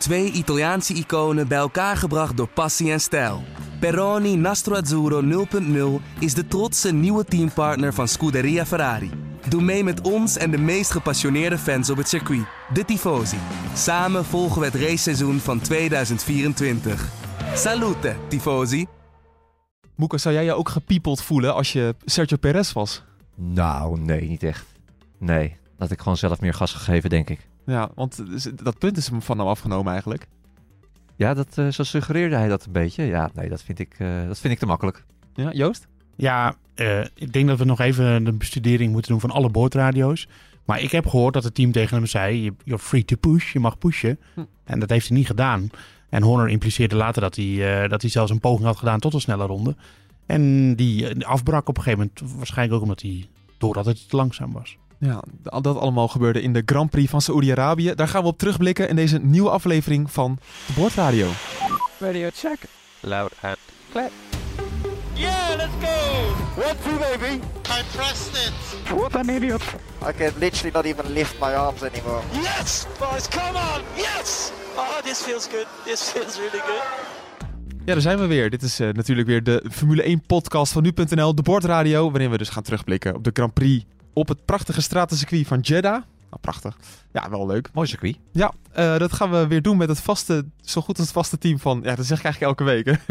[0.00, 3.42] Twee Italiaanse iconen bij elkaar gebracht door passie en stijl.
[3.80, 5.46] Peroni Nastro Azzurro
[6.00, 9.10] 0.0 is de trotse nieuwe teampartner van Scuderia Ferrari.
[9.48, 13.36] Doe mee met ons en de meest gepassioneerde fans op het circuit, de Tifosi.
[13.74, 17.08] Samen volgen we het raceseizoen van 2024.
[17.54, 18.86] Salute, Tifosi!
[19.96, 23.02] Moeke, zou jij je ook gepiepeld voelen als je Sergio Perez was?
[23.34, 24.66] Nou, nee, niet echt.
[25.18, 27.49] Nee, dat ik gewoon zelf meer gas gegeven, denk ik.
[27.70, 28.22] Ja, want
[28.64, 30.26] dat punt is hem van hem afgenomen eigenlijk.
[31.16, 33.04] Ja, dat, uh, zo suggereerde hij dat een beetje.
[33.04, 35.04] Ja, nee, dat vind ik, uh, dat vind ik te makkelijk.
[35.34, 35.88] Ja, Joost?
[36.16, 40.28] Ja, uh, ik denk dat we nog even een bestudering moeten doen van alle boordradio's.
[40.64, 43.60] Maar ik heb gehoord dat het team tegen hem zei: You're free to push, je
[43.60, 44.18] mag pushen.
[44.34, 44.40] Hm.
[44.64, 45.70] En dat heeft hij niet gedaan.
[46.08, 49.20] En Horner impliceerde later dat hij, dat hij zelfs een poging had gedaan tot een
[49.20, 49.76] snelle ronde.
[50.26, 54.52] En die afbrak op een gegeven moment, waarschijnlijk ook omdat hij doordat het te langzaam
[54.52, 54.76] was.
[55.00, 57.94] Ja, dat allemaal gebeurde in de Grand Prix van Saoedi-Arabië.
[57.94, 61.28] Daar gaan we op terugblikken in deze nieuwe aflevering van de Bordradio.
[61.98, 62.58] Radio check.
[63.00, 63.56] Loud and
[63.90, 64.10] clear.
[65.14, 65.96] Yeah, let's go!
[66.56, 67.40] One, two, baby.
[67.68, 68.52] I pressed it.
[68.96, 69.62] What an idiot.
[70.08, 72.22] I can literally not even lift my arms anymore.
[72.32, 73.82] Yes, boys, come on!
[73.96, 74.52] Yes!
[74.76, 75.66] Oh, this feels good.
[75.84, 76.82] This feels really good.
[77.84, 78.50] Ja, daar zijn we weer.
[78.50, 82.38] Dit is uh, natuurlijk weer de Formule 1 podcast van nu.nl, de Bordradio, waarin we
[82.38, 83.84] dus gaan terugblikken op de Grand Prix
[84.20, 86.02] op het prachtige stratencircuit van Jeddah.
[86.30, 86.76] Nou, prachtig.
[87.12, 87.70] Ja, wel leuk.
[87.72, 88.18] Mooi circuit.
[88.32, 91.38] Ja, uh, dat gaan we weer doen met het vaste, zo goed als het vaste
[91.38, 91.80] team van...
[91.82, 93.06] Ja, dat zeg ik eigenlijk elke week.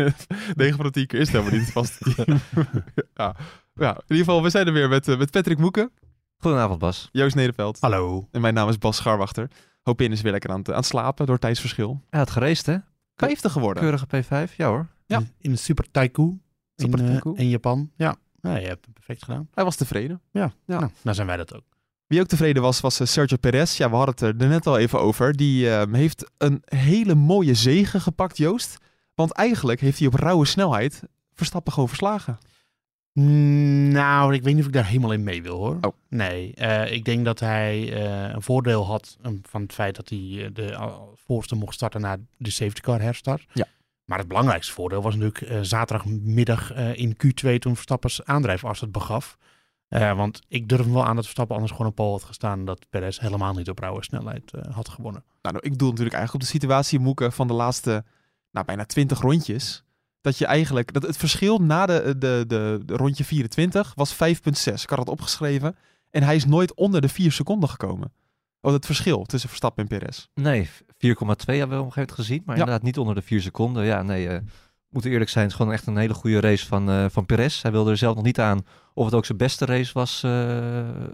[0.56, 2.40] 9 van de 10 keer is het helemaal niet het vaste team.
[3.16, 3.36] ja.
[3.74, 5.92] ja, in ieder geval, we zijn er weer met, uh, met Patrick Moeken.
[6.38, 7.10] Goedenavond, Bas.
[7.12, 7.78] Joost Nederveld.
[7.80, 8.28] Hallo.
[8.32, 9.50] En mijn naam is Bas Scharwachter.
[9.82, 12.02] Hopin is weer lekker aan het, aan het slapen door tijdsverschil.
[12.10, 12.78] Ja, het gereest, hè?
[13.16, 13.84] 50 geworden.
[13.84, 14.88] Keurige P5, ja hoor.
[15.06, 15.22] Ja.
[15.40, 16.38] In de Super Taiko.
[16.76, 17.34] Super in, Taiko.
[17.34, 17.92] in Japan.
[17.96, 18.16] Ja.
[18.42, 19.48] Ja, je hebt het perfect gedaan.
[19.54, 20.22] Hij was tevreden.
[20.32, 20.80] Ja, ja.
[20.80, 21.64] Nou, dan zijn wij dat ook.
[22.08, 23.78] Wie ook tevreden was, was Sergio Perez.
[23.78, 25.36] Ja, we hadden het er net al even over.
[25.36, 28.78] Die uh, heeft een hele mooie zegen gepakt, Joost.
[29.16, 32.38] Want eigenlijk heeft hij op rauwe snelheid Verstappen gewoon verslagen.
[33.14, 35.78] Nou, ik weet niet of ik daar helemaal in mee wil hoor.
[35.82, 35.94] Oh.
[36.10, 40.50] Nee, uh, ik denk dat hij uh, een voordeel had van het feit dat hij
[40.54, 40.78] de
[41.16, 43.46] voorste mocht starten na de safety car herstart.
[43.54, 43.66] Ja.
[44.10, 48.92] Maar het belangrijkste voordeel was natuurlijk uh, zaterdagmiddag uh, in Q2 toen Verstappen's aandrijfas het
[48.92, 49.38] begaf.
[49.90, 52.66] Uh, want ik durf hem wel aan dat Verstappen anders gewoon op pol had gestaan.
[52.66, 55.24] Dat Perez helemaal niet op rauwe snelheid had gewonnen.
[55.42, 58.04] Nou, nou, ik bedoel natuurlijk eigenlijk op de situatie, Moeke, van de laatste
[58.52, 59.84] nou, bijna 20 rondjes.
[60.22, 64.18] Dat je eigenlijk, dat het verschil na de, de, de, de rondje 24 was 5,6.
[64.18, 65.76] Ik had het opgeschreven.
[66.10, 68.14] En hij is nooit onder de 4 seconden gekomen.
[68.62, 70.28] Oh, het verschil tussen Verstappen en Perez.
[70.34, 72.42] Nee, 4,2 hebben we op een gegeven moment gezien.
[72.46, 72.62] Maar ja.
[72.62, 73.86] inderdaad niet onder de 4 seconden.
[73.86, 74.38] Ja, nee, uh,
[74.90, 75.44] moeten eerlijk zijn.
[75.44, 77.62] Het is gewoon echt een hele goede race van, uh, van Perez.
[77.62, 80.24] Hij wilde er zelf nog niet aan of het ook zijn beste race was.
[80.26, 80.32] Uh,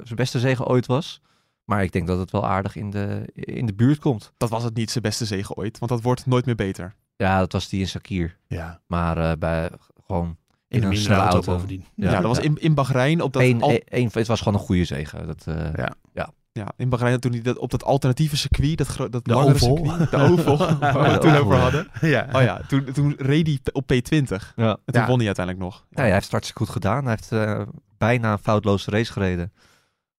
[0.03, 1.21] zijn beste zege ooit was.
[1.65, 4.33] Maar ik denk dat het wel aardig in de, in de buurt komt.
[4.37, 5.79] Dat was het niet zijn beste zege ooit.
[5.79, 6.95] Want dat wordt nooit meer beter.
[7.15, 8.37] Ja, dat was die in Sakir.
[8.47, 8.81] Ja.
[8.87, 9.69] Maar uh, bij
[10.07, 10.37] gewoon
[10.67, 11.51] in, in een snelle auto.
[11.51, 11.85] bovendien.
[11.95, 13.21] Ja, ja, dat was in, in Bahrein.
[13.21, 13.79] Op dat Eén, al...
[13.85, 15.25] een, het was gewoon een goede zege.
[15.25, 15.93] Dat, uh, ja.
[16.13, 16.33] ja.
[16.57, 19.77] Ja, in Bahrein toen hij dat op dat alternatieve circuit, dat, dat de langere oval.
[19.77, 21.61] circuit, de oval, waar we het toen over ja.
[21.61, 21.87] hadden.
[22.01, 22.29] Ja.
[22.33, 24.53] Oh ja, toen, toen reed hij op P20.
[24.55, 24.77] Ja.
[24.85, 25.07] En toen Ja.
[25.07, 25.85] won hij uiteindelijk nog.
[25.89, 27.05] Ja, hij heeft hartstikke goed gedaan.
[27.05, 27.61] Hij heeft uh,
[27.97, 29.53] bijna een foutloze race gereden.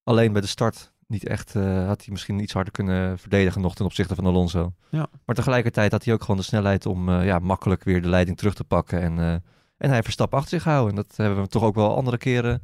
[0.03, 3.75] Alleen bij de start niet echt, uh, had hij misschien iets harder kunnen verdedigen nog
[3.75, 4.73] ten opzichte van Alonso.
[4.89, 5.07] Ja.
[5.25, 8.37] Maar tegelijkertijd had hij ook gewoon de snelheid om uh, ja, makkelijk weer de leiding
[8.37, 9.01] terug te pakken.
[9.01, 9.31] En, uh,
[9.77, 10.89] en hij Verstappen achter zich houden.
[10.89, 12.61] En dat hebben we toch ook wel andere keren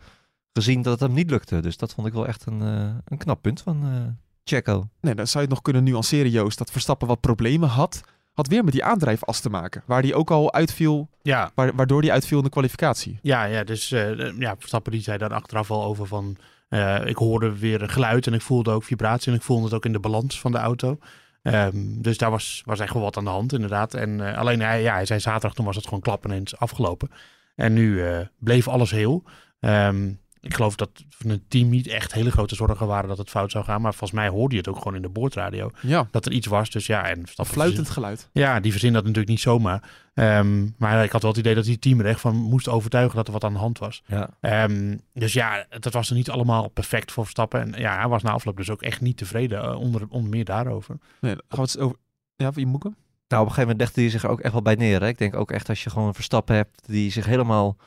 [0.53, 1.59] gezien dat het hem niet lukte.
[1.59, 2.61] Dus dat vond ik wel echt een,
[3.05, 4.89] een knap punt van Checo.
[5.01, 6.57] Nee, dan zou je het nog kunnen nuanceren, Joost.
[6.57, 8.01] Dat Verstappen wat problemen had.
[8.33, 9.83] Had weer met die aandrijfas te maken.
[9.85, 13.19] Waar die ook al uitviel, Ja, waar, waardoor die uitviel in de kwalificatie.
[13.21, 16.37] ja, ja dus uh, ja, Verstappen die zei daar achteraf al over van...
[16.69, 19.73] Uh, ik hoorde weer een geluid en ik voelde ook vibratie en ik voelde het
[19.73, 20.97] ook in de balans van de auto.
[21.41, 23.93] Um, dus daar was, was echt wel wat aan de hand inderdaad.
[23.93, 27.09] En uh, alleen hij, ja, hij zei zaterdag, toen was het gewoon klap ineens afgelopen.
[27.55, 29.23] En nu uh, bleef alles heel.
[29.59, 33.29] Um, ik geloof dat van het team niet echt hele grote zorgen waren dat het
[33.29, 33.81] fout zou gaan.
[33.81, 35.71] Maar volgens mij hoorde je het ook gewoon in de boordradio.
[35.81, 36.07] Ja.
[36.11, 36.69] Dat er iets was.
[36.69, 38.29] Dus ja, en Een fluitend geluid.
[38.31, 39.89] Ja, die verzin dat natuurlijk niet zomaar.
[40.13, 43.15] Um, maar ik had wel het idee dat die team er echt van moest overtuigen
[43.15, 44.03] dat er wat aan de hand was.
[44.05, 44.29] Ja.
[44.65, 47.61] Um, dus ja, dat was er niet allemaal perfect voor Verstappen.
[47.61, 49.63] En ja, hij was na afloop dus ook echt niet tevreden.
[49.63, 50.97] Uh, onder, onder meer daarover.
[51.21, 51.97] Nee, gaan we het over...
[52.35, 52.95] Ja, wie Moeken?
[53.27, 55.01] Nou, op een gegeven moment legde hij zich er ook echt wel bij neer.
[55.01, 55.07] Hè?
[55.07, 57.77] Ik denk ook echt als je gewoon een Verstappen hebt die zich helemaal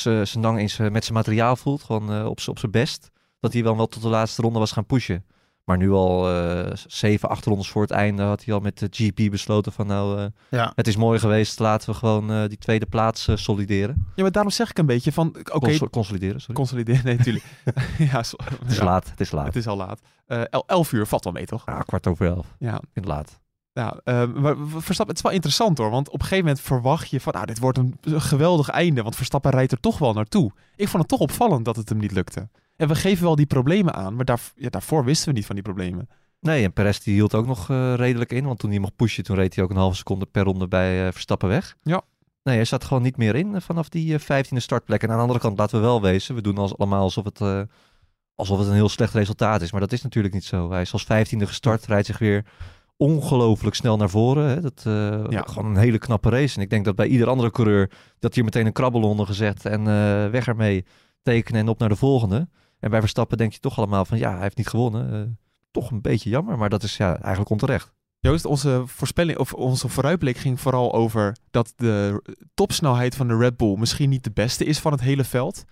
[0.00, 3.10] zijn dang eens met zijn materiaal voelt, gewoon uh, op zijn best,
[3.40, 5.24] dat hij wel, wel tot de laatste ronde was gaan pushen.
[5.64, 8.88] Maar nu al uh, zeven, acht rondes voor het einde had hij al met de
[8.90, 10.72] GP besloten van nou, uh, ja.
[10.74, 14.06] het is mooi geweest, laten we gewoon uh, die tweede plaats solideren.
[14.14, 15.54] Ja, maar daarom zeg ik een beetje van, oké.
[15.54, 16.54] Okay, Cons consolideren, sorry.
[16.54, 17.44] Consolideren, nee, natuurlijk.
[18.12, 18.84] ja, so, het is ja.
[18.84, 19.46] laat, het is laat.
[19.46, 20.00] Het is al laat.
[20.26, 21.62] el elf uur valt wel mee, toch?
[21.66, 22.46] Ja, kwart over elf.
[22.58, 22.80] Ja.
[22.92, 23.40] Het laat.
[23.76, 25.90] Ja, eh, maar Verstappen, het is wel interessant hoor.
[25.90, 29.02] Want op een gegeven moment verwacht je van, nou, dit wordt een geweldig einde.
[29.02, 30.50] Want Verstappen rijdt er toch wel naartoe.
[30.76, 32.48] Ik vond het toch opvallend dat het hem niet lukte.
[32.76, 35.54] En we geven wel die problemen aan, maar daar, ja, daarvoor wisten we niet van
[35.54, 36.08] die problemen.
[36.40, 38.44] Nee, en Perez die hield ook nog eh, redelijk in.
[38.44, 41.06] Want toen hij mocht pushen, toen reed hij ook een halve seconde per ronde bij
[41.06, 41.76] eh, Verstappen weg.
[41.82, 42.02] Ja.
[42.42, 45.02] Nee, hij zat gewoon niet meer in eh, vanaf die 15e startplek.
[45.02, 47.66] En aan de andere kant, laten we wel wezen, we doen als, allemaal alsof het,
[48.34, 49.72] alsof het een heel slecht resultaat is.
[49.72, 50.70] Maar dat is natuurlijk niet zo.
[50.70, 52.44] Hij is als 15e gestart, rijdt zich weer
[52.96, 54.48] ongelooflijk snel naar voren.
[54.48, 54.60] Hè.
[54.60, 55.42] Dat, eh, Ja.
[55.46, 56.56] Gewoon een hele knappe race.
[56.56, 59.64] En ik denk dat bij ieder andere coureur dat hier meteen een krabbel onder gezet
[59.64, 60.84] en eh, weg ermee
[61.22, 62.48] tekenen en op naar de volgende.
[62.80, 65.12] En bij Verstappen denk je toch allemaal van ja, hij heeft niet gewonnen.
[65.12, 65.20] Eh,
[65.70, 67.92] toch een beetje jammer, maar dat is ja, eigenlijk onterecht.
[68.18, 72.22] Joost, onze voorspelling of onze vooruitblik ging vooral over dat de
[72.54, 75.54] topsnelheid van de Red Bull misschien niet de beste is van het hele veld.
[75.54, 75.64] Daar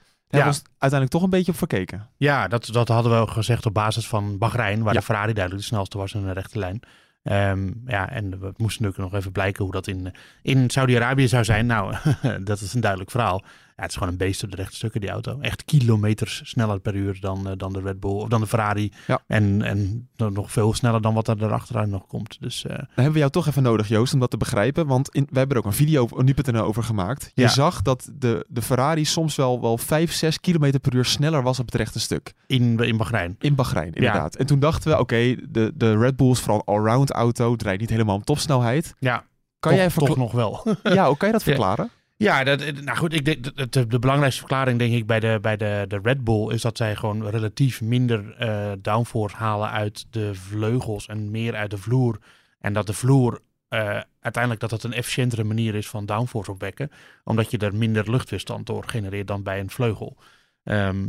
[0.43, 2.11] hebben we ons uiteindelijk toch een beetje op verkeken.
[2.17, 4.99] Ja, dat, dat hadden we ook gezegd op basis van Bahrein, waar Ja.
[4.99, 6.81] de Ferrari duidelijk de snelste was in een rechte lijn.
[7.25, 10.13] Ehm, ja, en we moesten natuurlijk nog even blijken hoe dat in,
[10.43, 11.67] in Saudi-Arabië zou zijn.
[11.67, 11.95] Nou,
[12.45, 13.45] dat is een duidelijk verhaal.
[13.77, 15.39] Ja, het is gewoon een beest op de rechte stukken, die auto.
[15.41, 18.93] Echt kilometers sneller per uur dan, eh, dan de Red Bull of dan de Ferrari.
[19.07, 19.23] Ja.
[19.27, 22.37] En, en nog veel sneller dan wat er erachteraan nog komt.
[22.41, 24.87] Dus eh, Dan hebben we jou toch even nodig, Joost, om dat te begrijpen.
[24.87, 27.31] Want in, we hebben er ook een video op nu.nl over gemaakt.
[27.35, 27.49] Je Ja.
[27.49, 31.59] zag dat de, de Ferrari soms wel, wel 5, 6 kilometer per uur sneller was
[31.59, 32.33] op het rechte stuk.
[32.47, 33.37] in, in Bahrein.
[33.41, 34.35] In Bahrein, inderdaad.
[34.37, 37.53] En toen dachten we, oké, de, de Red Bull is vooral een allround auto.
[37.53, 38.95] Het rijdt niet helemaal om topsnelheid.
[38.99, 39.25] Ja,
[39.59, 40.67] Kan toch, jij toch nog wel.
[40.83, 41.91] Ja, hoe kan je dat verklaren?
[42.17, 45.85] Ja, dat, nou goed, ik denk, de, belangrijkste verklaring denk ik bij, de, bij de,
[45.89, 51.07] de Red Bull is dat zij gewoon relatief minder eh, downforce halen uit de vleugels
[51.07, 52.19] en meer uit de vloer.
[52.61, 56.91] En dat de vloer eh, uiteindelijk dat het een efficiëntere manier is van downforce opwekken,
[57.25, 60.17] omdat je er minder luchtweerstand door genereert dan bij een vleugel.
[60.65, 61.09] Ehm,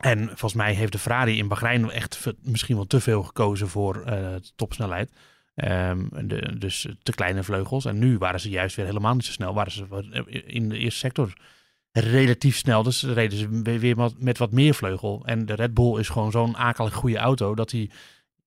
[0.00, 4.02] en volgens mij heeft de Ferrari in Bahrein echt misschien wel te veel gekozen voor
[4.02, 5.12] eh, topsnelheid.
[5.54, 7.84] Ehm, de, dus te kleine vleugels.
[7.84, 9.54] En nu waren ze juist weer helemaal niet zo snel.
[9.54, 10.06] Waren ze wat-
[10.46, 11.32] in de eerste sector
[11.92, 12.82] relatief snel.
[12.82, 15.22] Dus reden ze weer- met wat meer vleugel.
[15.24, 17.90] En de Red Bull is gewoon zo'n akelig goede auto dat hij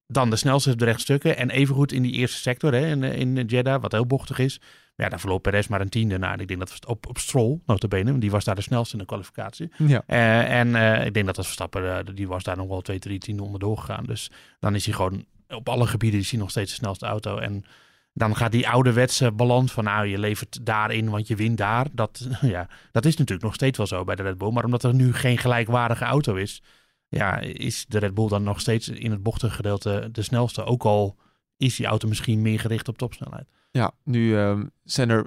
[0.07, 1.37] dan de snelste op de rechtstukken.
[1.37, 4.59] En evengoed in die eerste sector hè, in, in Jeddah, wat heel bochtig is.
[4.59, 6.17] Maar ja, daar verloor Perez maar een tiende.
[6.17, 8.93] Nou, en ik denk dat op, op Stroll, notabene, want die was daar de snelste
[8.93, 9.69] in de kwalificatie.
[9.77, 10.03] Ja.
[10.07, 12.99] Eh, en eh, ik denk dat dat Verstappen, eh, die was daar nog wel twee,
[12.99, 14.03] drie tienden onderdoor gegaan.
[14.05, 17.37] Dus dan is hij gewoon op alle gebieden is hij nog steeds de snelste auto.
[17.37, 17.65] En
[18.13, 21.87] dan gaat die ouderwetse balans van nou, je levert daarin, want je wint daar.
[21.91, 24.51] Dat, ja, dat is natuurlijk nog steeds wel zo bij de Red Bull.
[24.51, 26.61] Maar omdat er nu geen gelijkwaardige auto is,
[27.07, 30.63] ja, is de Red Bull dan nog steeds in het bochtige gedeelte de snelste.
[30.63, 31.17] Ook al
[31.57, 33.47] is die auto misschien meer gericht op topsnelheid.
[33.71, 35.25] Ja, nu ehm, zijn er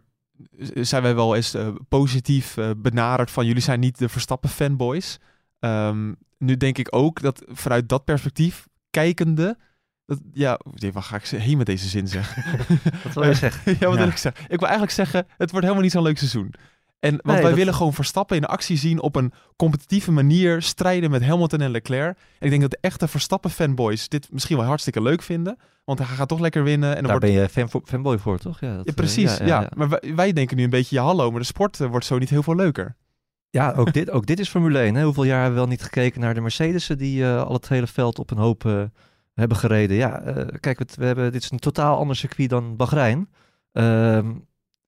[0.74, 5.18] zijn wij wel eens eh, positief eh, benaderd van jullie zijn niet de Verstappen fanboys.
[5.58, 9.58] Ehm, nu denk ik ook dat vanuit dat perspectief kijkende,
[10.08, 10.58] dat, ja,
[10.92, 12.44] wat ga ik heen met deze zin zeggen?
[13.04, 13.72] Wat wil je zeggen?
[13.80, 14.00] ja, wat Ja.
[14.00, 14.42] wil ik zeggen?
[14.48, 16.54] Ik wil eigenlijk zeggen, het wordt helemaal niet zo'n leuk seizoen.
[17.00, 20.62] En want Nee, wij dat- willen gewoon Verstappen in actie zien op een competitieve manier
[20.62, 22.16] strijden met Hamilton en Leclerc.
[22.38, 25.98] En ik denk dat de echte Verstappen fanboys dit misschien wel hartstikke leuk vinden, want
[25.98, 28.60] hij gaat toch lekker winnen en Daar wordt ben je fan voor- fanboy voor, toch?
[28.60, 29.36] Ja, dat, ja, eh, precies.
[29.36, 32.06] ja, Maar wij, wij denken nu een beetje, ja hallo, maar de sport eh, wordt
[32.06, 32.96] zo niet heel veel leuker.
[33.50, 34.94] Ja, ook dit, ook dit is Formule 1.
[34.94, 35.04] Hè?
[35.04, 37.86] Hoeveel jaar hebben we wel niet gekeken naar de Mercedes'en die eh, al het hele
[37.86, 38.64] veld op een hoop
[39.38, 39.96] hebben gereden.
[39.96, 43.28] Ja, eh, kijk, het, we hebben, dit is een totaal ander circuit dan Bahrein.
[43.72, 44.32] Ehm,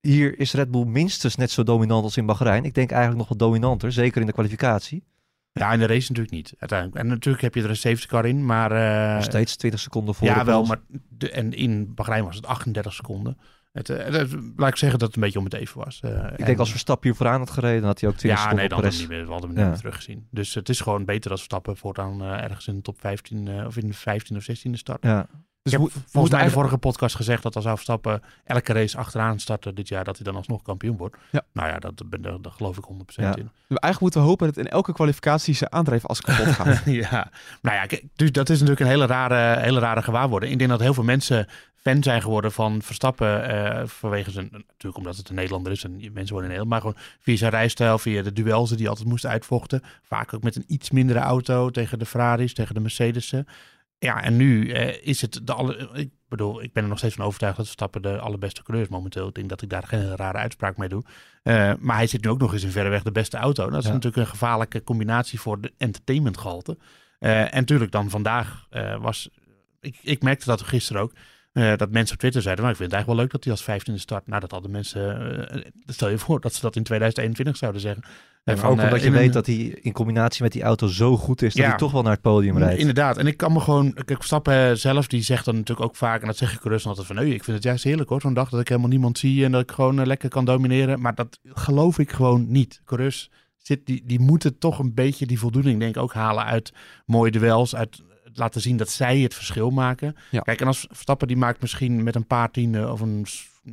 [0.00, 2.64] hier is Red Bull minstens net zo dominant als in Bahrein.
[2.64, 5.04] Ik denk eigenlijk nog wel dominanter, zeker in de kwalificatie.
[5.52, 7.00] Ja, in de race natuurlijk niet, uiteindelijk.
[7.00, 8.72] En natuurlijk heb je er een safety car in, maar...
[8.72, 12.46] eh, Nog steeds 20 seconden voor ja, wel, maar de, en in Bahrein was het
[12.46, 13.38] 38 seconden.
[13.72, 16.00] Het, eh, het- laat ik zeggen dat het een beetje om het even was.
[16.02, 18.42] Eh, Ik en- denk als Verstappen hier vooraan had gereden, dan had hij ook 20
[18.44, 20.26] Ja, nee, dan de hadden we niet meer, we hadden hem niet meer teruggezien.
[20.30, 23.66] Dus het is gewoon beter als Verstappen voortaan eh, ergens in de top 15 eh,
[23.66, 25.02] of in de 15 of 16 start.
[25.02, 25.26] Ja.
[25.62, 28.96] Dus ik heb volgens mij de vorige podcast gezegd dat als hij Verstappen elke race
[28.98, 31.16] achteraan starten dit jaar, dat hij dan alsnog kampioen wordt.
[31.30, 31.42] Ja.
[31.52, 33.36] Nou ja, dat, ben- daar, daar geloof ik 100% Ja.
[33.36, 33.50] in.
[33.68, 36.82] Eigenlijk moeten we hopen dat in elke kwalificatie zijn aandrijf als kapot gaat.
[37.10, 37.30] ja,
[37.62, 40.52] nou ja, dus dat is natuurlijk een hele rare, hele rare gewaarwording.
[40.52, 41.46] Ik denk dat heel veel mensen
[41.80, 45.90] fan zijn geworden van Verstappen eh, vanwege zijn, natuurlijk omdat het een Nederlander is en
[45.92, 49.08] mensen worden in Nederland, maar gewoon via zijn rijstijl, via de duels die hij altijd
[49.08, 49.82] moest uitvochten.
[50.02, 53.46] Vaak ook met een iets mindere auto tegen de Ferraris, tegen de Mercedes'en.
[53.98, 55.90] Ja, en nu eh, is het de alle.
[55.92, 58.92] Ik bedoel, ik ben er nog steeds van overtuigd dat Verstappen de allerbeste coureur is
[58.92, 59.28] momenteel.
[59.28, 61.02] Ik denk dat ik daar geen rare uitspraak mee doe.
[61.42, 63.70] Eh, maar hij zit nu ook nog eens in verreweg de beste auto.
[63.70, 63.92] Dat is Ja.
[63.92, 66.78] natuurlijk een gevaarlijke combinatie voor de entertainmentgehalte.
[67.18, 68.66] Eh, en natuurlijk dan vandaag
[69.00, 69.28] was...
[69.80, 71.12] Ik, ik merkte dat gisteren ook.
[71.52, 73.52] Eh, dat mensen op Twitter zeiden, maar ik vind het eigenlijk wel leuk dat hij
[73.52, 74.26] als vijftiende start.
[74.26, 78.02] Nou, dat hadden mensen, eh, stel je voor dat ze dat in 2021 zouden zeggen.
[78.44, 80.86] En ook eh, omdat je in weet een- dat hij in combinatie met die auto
[80.86, 81.68] zo goed is, dat Ja.
[81.68, 82.78] hij toch wel naar het podium rijdt.
[82.78, 83.16] Inderdaad.
[83.16, 83.92] En ik kan me gewoon...
[83.92, 86.20] Kijk, Verstappen zelf, die zegt dan natuurlijk ook vaak...
[86.20, 87.16] En dat zeg ik gerust altijd van...
[87.16, 88.20] Nee, ik vind het juist heerlijk hoor.
[88.20, 89.44] Zo'n dag dat ik helemaal niemand zie...
[89.44, 91.00] En dat ik gewoon eh, lekker kan domineren.
[91.00, 92.80] Maar dat geloof ik gewoon niet.
[92.84, 93.86] Corus zit...
[93.86, 96.72] Die, die moeten toch een beetje die voldoening denk ik ook halen uit
[97.06, 97.74] mooie duels.
[97.76, 98.02] Uit
[98.34, 100.16] laten zien dat zij het verschil maken.
[100.30, 100.40] Ja.
[100.40, 102.92] Kijk, en als Verstappen die maakt misschien met een paar tienden...
[102.92, 103.26] Of een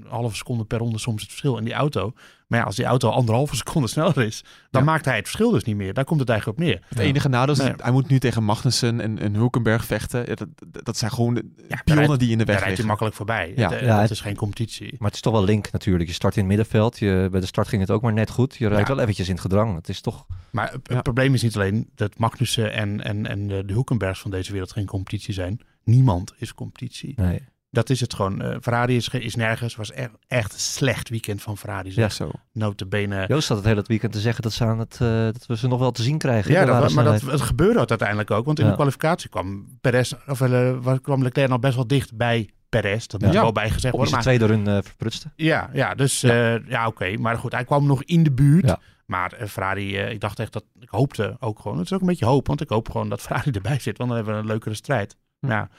[0.08, 2.14] halve seconde per ronde soms het verschil in die auto.
[2.48, 4.44] Maar ja, als die auto anderhalve seconde sneller is...
[4.70, 4.90] Dan Ja.
[4.92, 5.94] maakt hij het verschil dus niet meer.
[5.94, 6.82] Daar komt het eigenlijk op neer.
[6.88, 7.74] Het enige nadeel is, Nee.
[7.78, 10.20] hij moet nu tegen Magnussen en, en Hulkenberg vechten.
[10.28, 10.48] Ja, dat,
[10.86, 12.86] dat- zijn gewoon de daar pionnen die in de Daar weg rijdt hij liggen.
[12.88, 13.54] makkelijk voorbij.
[13.56, 13.70] Ja.
[13.70, 14.96] Het, Ja, dat het- is geen competitie.
[14.98, 16.10] Maar het is toch wel link natuurlijk.
[16.10, 17.00] Je start in het middenveld.
[17.00, 18.56] Je, bij de start ging het ook maar net goed.
[18.56, 18.94] Je rijdt Ja.
[18.94, 19.76] wel eventjes in het gedrang.
[19.76, 20.26] Het is toch...
[20.52, 21.02] Maar het, het Ja.
[21.02, 24.72] probleem is niet alleen dat Magnussen en, en, en de, de Hulkenbergs van deze wereld
[24.72, 25.60] geen competitie zijn.
[25.84, 27.14] Niemand is competitie.
[27.16, 27.42] Nee.
[27.70, 28.42] Dat is het gewoon.
[28.42, 29.76] Eh, Ferrari is, is nergens.
[29.76, 31.88] Was echt, echt een slecht weekend van Ferrari.
[31.88, 32.12] Ja, Zeg.
[32.14, 32.32] zo.
[32.52, 33.26] Notabene.
[33.28, 35.68] Joost had het hele weekend te zeggen dat, ze aan het, eh, dat we ze
[35.68, 36.52] nog wel te zien krijgen.
[36.52, 38.46] Ja, dat, maar dat, het gebeurde ook uiteindelijk ook.
[38.46, 38.70] Want in Ja.
[38.70, 43.06] de kwalificatie kwam Perez, of eh, wa- kwam Leclerc nog best wel dicht bij Perez.
[43.06, 43.42] Dat moet Ja.
[43.42, 44.12] wel bij gezegd Op worden.
[44.14, 45.32] Maar, tweede run eh, verprutste.
[45.36, 47.18] ja, ja, dus ja, ja oké.
[47.18, 48.68] Maar goed, hij kwam nog in de buurt.
[48.68, 48.80] Ja.
[49.06, 52.26] Maar Ferrari, ik dacht echt dat, ik hoopte ook gewoon, het is ook een beetje
[52.26, 54.76] hoop, want ik hoop gewoon dat Ferrari erbij zit, want dan hebben we een leukere
[54.76, 55.18] strijd.
[55.40, 55.48] Hm.
[55.48, 55.70] Ja,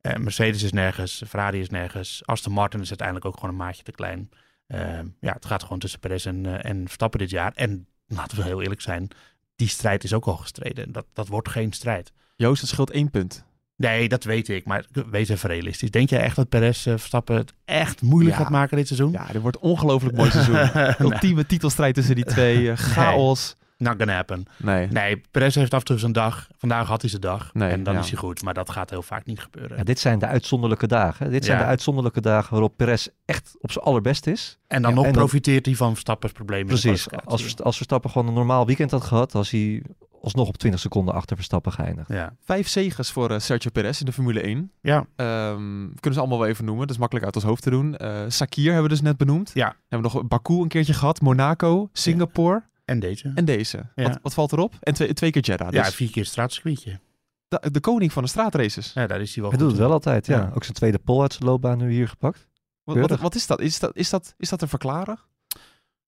[0.00, 3.82] eh, Mercedes is nergens, Ferrari is nergens, Aston Martin is uiteindelijk ook gewoon een maatje
[3.82, 4.30] te klein.
[4.66, 7.52] Eh, ja, het gaat gewoon tussen Perez en, eh, en Verstappen dit jaar.
[7.54, 9.08] En laten we heel eerlijk zijn,
[9.56, 10.92] die strijd is ook al gestreden.
[10.92, 12.12] Dat, dat wordt geen strijd.
[12.36, 13.46] Joost, het scheelt één punt.
[13.76, 15.90] Nee, dat weet ik, maar wees even realistisch.
[15.90, 18.42] Denk jij echt dat Perez eh, Verstappen het echt moeilijk Ja.
[18.42, 19.12] gaat maken dit seizoen?
[19.12, 20.84] Ja, dit wordt ongelooflijk mooi seizoen.
[21.12, 22.76] Ultieme titelstrijd tussen die twee.
[22.76, 23.56] chaos.
[23.78, 24.44] Not gonna happen.
[24.56, 24.86] Nee.
[24.86, 26.48] Nee, Perez heeft af en toe zijn dag.
[26.56, 27.50] Vandaag had hij zijn dag.
[27.54, 28.00] Nee, en dan ja.
[28.00, 28.42] is hij goed.
[28.42, 29.76] Maar dat gaat heel vaak niet gebeuren.
[29.76, 31.30] Ja, dit zijn de uitzonderlijke dagen.
[31.30, 31.62] Dit zijn Ja.
[31.62, 34.58] de uitzonderlijke dagen waarop Perez echt op zijn allerbest is.
[34.66, 36.66] en dan Ja, nog en dan- profiteert hij van Verstappen's problemen.
[36.66, 37.06] Precies.
[37.24, 39.82] Als, als Verstappen gewoon een normaal weekend had gehad, was hij
[40.22, 42.08] alsnog op 20 seconden achter Verstappen geëindigd.
[42.12, 42.34] Ja.
[42.44, 44.72] Vijf zegens voor eh, Sergio Perez in de Formule 1.
[44.82, 45.06] Ja.
[45.16, 45.56] Ehm,
[45.86, 46.82] kunnen ze allemaal wel even noemen.
[46.86, 47.96] Dat is makkelijk uit ons hoofd te doen.
[47.96, 49.50] Eh Sakir hebben we dus net benoemd.
[49.54, 49.76] Ja.
[49.88, 51.20] Hebben we nog Baku een keertje gehad.
[51.20, 53.32] Monaco, Singapore En deze.
[53.34, 53.86] en deze.
[53.94, 54.02] Ja.
[54.02, 54.74] Wat, wat valt erop?
[54.80, 55.72] En twee, twee keer Jeddah.
[55.72, 57.00] ja, Dus vier keer straatcircuitje.
[57.48, 58.92] de, de koning van de straatraces.
[58.92, 60.38] Ja, daar is hij wel Hij doet het wel altijd, ja.
[60.38, 60.50] Ja.
[60.54, 62.48] Ook zijn tweede pole uit zijn loopbaan nu hier gepakt.
[62.84, 63.60] Wat, wat, is dat?
[63.60, 65.18] Is dat, is, dat, is dat te verklaren?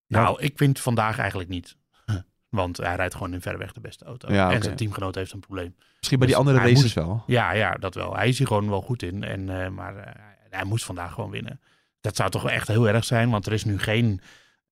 [0.06, 1.76] Nou, ik vind vandaag eigenlijk niet.
[2.48, 4.32] Want hij rijdt gewoon in verreweg de beste auto.
[4.32, 5.74] Ja, En zijn teamgenoot heeft een probleem.
[5.96, 7.22] Misschien bij die Dus andere races moest- wel.
[7.26, 8.16] Ja, ja, dat wel.
[8.16, 9.24] Hij is hier gewoon wel goed in.
[9.24, 10.12] En, eh, maar eh,
[10.50, 11.60] hij moest vandaag gewoon winnen.
[12.00, 14.20] Dat zou toch wel echt heel erg zijn, want er is nu geen...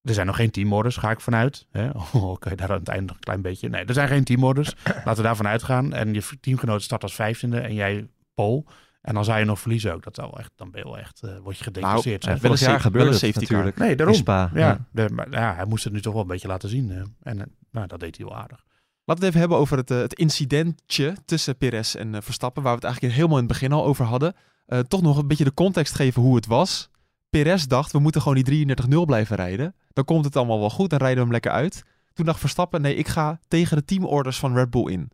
[0.02, 1.66] Er zijn nog geen teamorders, ga ik vanuit.
[1.70, 1.88] Hè?
[2.12, 3.68] Oh, Oké, daar aan het einde nog een klein beetje.
[3.68, 4.74] Nee, er zijn geen teamorders.
[5.04, 5.92] Laten we daarvan uitgaan.
[5.92, 8.66] En je teamgenoot start als vijftiende en jij pol.
[9.00, 10.02] En dan zou je nog verliezen ook.
[10.02, 12.22] Dat zou wel echt, dan ben je wel echt, eh, word je gedeclasseerd.
[12.24, 12.42] Nou, zeg.
[12.42, 13.76] wel een jaar gebeurde het natuurlijk.
[13.78, 14.14] nee, daarom.
[14.16, 14.50] Spa.
[14.54, 14.86] Ja, ja.
[14.92, 16.90] de- maar, ja, hij moest het nu toch wel een beetje laten zien.
[16.90, 16.96] eh.
[17.22, 18.64] En eh, nou, dat deed hij wel aardig.
[19.04, 22.62] Laten we het even hebben over het, eh, het incidentje tussen Perez en eh, Verstappen,
[22.62, 24.34] waar we het eigenlijk helemaal in het begin al over hadden.
[24.66, 26.90] Eh, toch nog een beetje de context geven hoe het was.
[27.30, 29.74] Perez dacht, we moeten gewoon die 33-0 blijven rijden.
[29.92, 31.84] Dan komt het allemaal wel goed, dan rijden we hem lekker uit.
[32.12, 35.10] Toen dacht Verstappen, nee, ik ga tegen de teamorders van Red Bull in.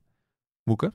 [0.63, 0.93] Moeke?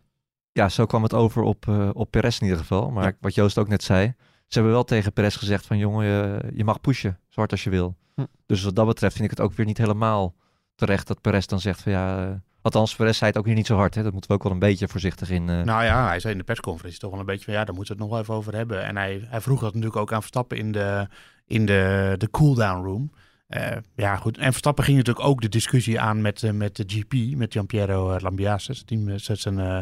[0.52, 2.90] Ja, zo kwam het over op, eh, op Perez in ieder geval.
[2.92, 3.14] Maar Ja.
[3.20, 4.14] wat Joost ook net zei.
[4.48, 7.20] Ze hebben wel tegen Perez gezegd van jongen, je, je mag pushen.
[7.28, 7.98] Zo hard als je wil.
[8.16, 8.26] Hm.
[8.46, 10.36] Dus wat dat betreft vind ik het ook weer niet helemaal
[10.76, 12.42] terecht dat Perez dan zegt van ja...
[12.62, 13.96] althans, Perez zei het ook weer niet zo hard.
[13.96, 14.04] Hè?
[14.04, 15.50] Dat moeten we ook wel een beetje voorzichtig in...
[15.50, 17.76] eh, Nou ja, hij zei in de persconferentie toch wel een beetje van ja, daar
[17.76, 18.84] moeten we het nog wel even over hebben.
[18.86, 21.08] En hij, hij vroeg dat natuurlijk ook aan Verstappen in de,
[21.48, 23.12] in de, de cooldown room.
[23.48, 24.38] Eh, ja, goed.
[24.38, 28.12] En Verstappen ging natuurlijk ook de discussie aan met, eh, met de GP, met Giampiero
[28.12, 29.80] eh, Lambiase, team, zijn eh,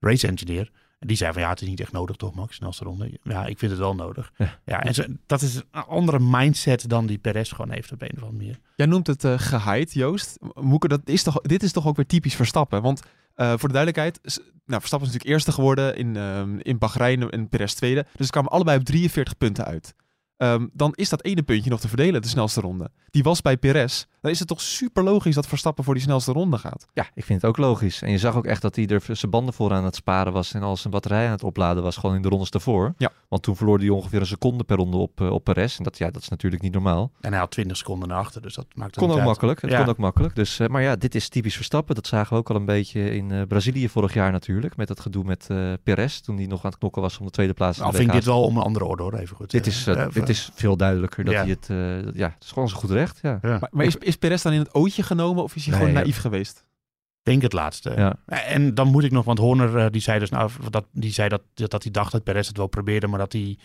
[0.00, 0.70] race engineer.
[1.06, 3.18] Die zei van ja, het is niet echt nodig toch, Max, snelste ronde.
[3.22, 4.32] Ja, ik vind het wel nodig.
[4.36, 4.58] Ja.
[4.64, 8.08] Ja, en ze, dat is een andere mindset dan die Perez gewoon heeft op een
[8.08, 8.58] of andere manier.
[8.76, 10.38] Jij noemt het eh geheid, Joost.
[10.54, 12.82] Moeke, dat is toch, dit is toch ook weer typisch Verstappen.
[12.82, 13.02] Want
[13.34, 14.20] eh, voor de duidelijkheid,
[14.66, 18.06] nou, Verstappen is natuurlijk eerste geworden in, ehm in Bahrein en Perez tweede.
[18.16, 19.94] Dus ze kwamen allebei op 43 punten uit.
[20.40, 22.90] Ehm, dan is dat ene puntje nog te verdelen, de snelste ronde.
[23.10, 24.04] Die was bij Perez.
[24.20, 26.86] Dan is het toch super logisch dat Verstappen voor die snelste ronde gaat.
[26.92, 28.02] Ja, ik vind het ook logisch.
[28.02, 30.52] En je zag ook echt dat hij er zijn banden voor aan het sparen was
[30.54, 32.94] en al zijn batterij aan het opladen was, gewoon in de rondes ervoor.
[32.98, 33.10] Ja.
[33.28, 35.78] Want toen verloor hij ongeveer een seconde per ronde op, eh, op Perez.
[35.78, 37.10] En dat, ja, dat is natuurlijk niet normaal.
[37.20, 39.26] En hij had 20 seconden naar achter, dus dat maakt het kon ook uit.
[39.26, 39.60] makkelijk.
[39.62, 39.78] Het Ja.
[39.78, 40.34] kon ook makkelijk.
[40.34, 41.94] Dus, eh, maar ja, dit is typisch Verstappen.
[41.94, 44.76] Dat zagen we ook al een beetje in eh, Brazilië vorig jaar natuurlijk.
[44.76, 46.18] Met dat gedoe met eh Perez.
[46.20, 47.78] Toen hij nog aan het knokken was om de tweede plaats.
[47.78, 49.50] Nou, vind ik dit wel om een andere orde hoor, even goed.
[49.50, 51.40] Dit is, dit is veel duidelijker dat Ja.
[51.40, 51.66] hij het...
[51.70, 53.18] eh, ja, het is gewoon zijn goed recht.
[53.22, 53.38] Ja.
[53.42, 53.58] ja.
[53.58, 55.96] Maar, maar is, is Perez dan in het ootje genomen of is hij Nee, gewoon
[55.96, 56.00] ja.
[56.02, 56.64] naïef geweest?
[57.22, 57.92] denk het laatste.
[57.96, 58.16] Ja.
[58.26, 61.28] En dan moet ik nog, want Horner eh, die zei dus nou, dat, die zei
[61.28, 63.58] dat, dat hij dacht dat Perez het wel probeerde, maar dat hij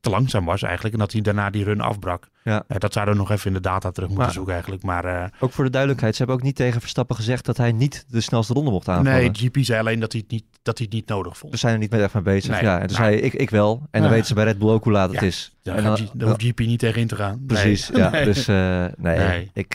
[0.00, 0.94] te langzaam was eigenlijk.
[0.94, 2.28] En dat hij daarna die run afbrak.
[2.44, 2.64] Ja.
[2.68, 4.82] Eh, dat zouden we nog even in de data terug moeten Maar- zoeken eigenlijk.
[4.82, 7.72] Maar eh, Ook voor de duidelijkheid, ze hebben ook niet tegen Verstappen gezegd dat hij
[7.72, 9.20] niet de snelste ronde mocht aanvallen.
[9.20, 11.52] nee, GP zei alleen dat hij het niet, dat hij het niet nodig vond.
[11.52, 12.50] We zijn er niet met echt mee bezig.
[12.50, 12.62] Nee.
[12.62, 13.10] Ja, en toen Nou.
[13.12, 13.86] zei ik, ik wel.
[13.90, 15.26] En dan weten ze bij Red Bull ook hoe laat het Ja.
[15.26, 15.54] is.
[15.62, 17.36] Daar, en dan- hoeft GP niet tegen in te gaan.
[17.36, 17.46] Nee.
[17.46, 18.10] Precies, ja.
[18.10, 18.24] Nee.
[18.24, 19.50] Dus eh, nee, Nee.
[19.52, 19.74] ik...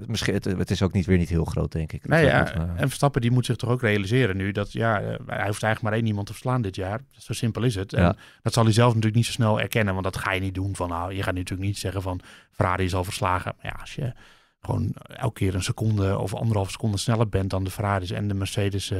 [0.00, 2.08] eh, misschien, het, het is ook niet weer niet heel groot, denk ik.
[2.08, 5.00] Nee, ja, moet, eh, en Verstappen die moet zich toch ook realiseren nu dat ja,
[5.00, 7.00] eh, hij hoeft eigenlijk maar één iemand te verslaan dit jaar.
[7.10, 7.92] Zo simpel is het.
[7.92, 8.16] En Ja.
[8.42, 10.76] dat zal hij zelf natuurlijk niet zo snel erkennen, want dat ga je niet doen.
[10.76, 13.52] Van, nou, je gaat natuurlijk niet zeggen van Ferrari is al verslagen.
[13.56, 14.12] Maar ja, als je
[14.60, 18.34] gewoon elke keer een seconde of anderhalf seconde sneller bent dan de Ferraris en de
[18.34, 18.90] Mercedes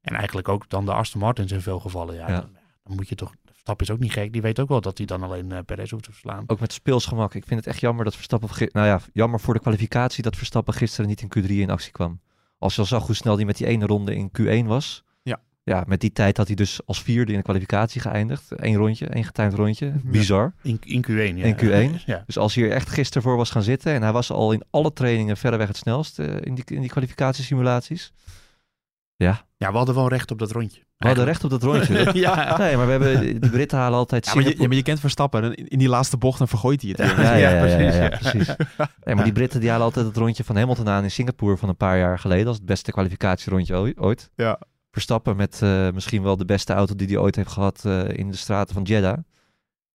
[0.00, 2.40] en eigenlijk ook dan de Aston Martins in veel gevallen, ja, Ja.
[2.40, 2.48] Dan,
[2.84, 3.32] dan moet je toch.
[3.66, 4.32] Verstappen is ook niet gek.
[4.32, 6.44] Die weet ook wel dat hij dan alleen eh, Perez hoeft te verslaan.
[6.46, 7.34] ook met speelsgemak.
[7.34, 8.68] Ik vind het echt jammer dat Verstappen...
[8.72, 12.20] Nou ja, jammer voor de kwalificatie dat Verstappen gisteren niet in Q3 in actie kwam.
[12.58, 15.04] Als je al zag hoe snel hij met die ene ronde in Q1 was.
[15.22, 15.40] Ja.
[15.62, 18.44] Ja, met die tijd had hij dus als vierde in de kwalificatie geëindigd.
[18.48, 19.92] Eén rondje, één getimed rondje.
[20.04, 20.54] Bizar.
[20.62, 21.44] In, in Q1, ja.
[21.44, 22.02] In Q1?
[22.06, 22.22] Ja.
[22.26, 24.62] Dus als hij er echt gisteren voor was gaan zitten en hij was al in
[24.70, 28.12] alle trainingen verreweg het snelst eh, in, die, in die kwalificatiesimulaties.
[29.16, 30.80] Ja, ja, we hadden wel recht op dat rondje.
[30.96, 32.10] we hadden recht op dat rondje.
[32.18, 32.56] ja.
[32.58, 34.82] Nee, maar we hebben, de Britten halen altijd Ja, maar, je, Singapore- ja, maar je
[34.82, 35.42] kent Verstappen.
[35.42, 37.20] en In die laatste bocht dan vergooit hij het weer.
[37.24, 38.08] Ja, ja, ja, ja, ja, precies, ja, ja.
[38.08, 38.46] precies.
[39.04, 41.68] Nee, maar die Britten die halen altijd het rondje van Hamilton aan in Singapore van
[41.68, 42.46] een paar jaar geleden.
[42.46, 44.30] als het beste kwalificatierondje oi- ooit.
[44.36, 44.60] Ja.
[44.90, 48.30] Verstappen met eh, misschien wel de beste auto die hij ooit heeft gehad eh, in
[48.30, 49.18] de straten van Jeddah.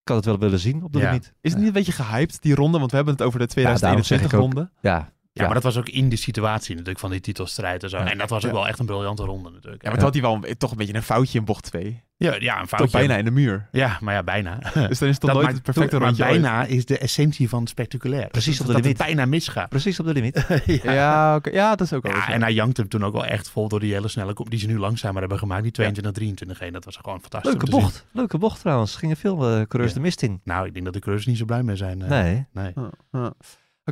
[0.01, 1.05] Ik had het wel willen zien op de Ja.
[1.05, 1.33] limiet.
[1.41, 2.77] Is het niet een beetje gehyped, die ronde?
[2.79, 4.41] Want we hebben het over de daarom zeg 2021 ik ook.
[4.41, 4.69] ronde.
[4.81, 7.97] Ja, Ja, maar dat was ook in de situatie natuurlijk van die titelstrijd en zo.
[7.97, 8.11] Ja.
[8.11, 8.57] En dat was ook Ja.
[8.57, 9.81] wel echt een briljante ronde natuurlijk.
[9.83, 12.03] Ja, maar toen had hij wel een- toch een beetje een foutje in bocht 2.
[12.17, 12.97] ja, ja, een Toch foutje.
[12.97, 13.67] bijna in de muur.
[13.71, 14.59] Ja, maar ja, bijna.
[14.73, 16.31] Dus dan is het toch Dat nooit het perfecte maar rondje ooit.
[16.41, 18.27] bijna is de essentie van spectaculair.
[18.27, 18.97] Precies op dat de het limiet.
[19.15, 19.69] bijna misgaat.
[19.69, 20.45] precies op de limiet.
[20.65, 20.91] ja.
[20.91, 21.50] Ja, oké.
[21.50, 22.11] ja, dat is ook wel.
[22.15, 24.50] Ja, en hij jankte hem toen ook wel echt vol door die hele snelle kop
[24.50, 25.63] die ze nu langzamer hebben gemaakt.
[25.63, 26.73] Die 22, 23 heen.
[26.73, 27.51] Dat was gewoon fantastisch.
[27.51, 27.79] Leuke zien.
[27.81, 28.05] bocht.
[28.11, 28.95] Leuke bocht trouwens.
[28.95, 29.93] Gingen veel coureurs Ja.
[29.93, 30.41] de mist in.
[30.43, 32.01] Nou, ik denk dat de coureurs niet zo blij mee zijn.
[32.01, 32.09] eh.
[32.09, 32.45] Nee.
[32.53, 32.73] nee.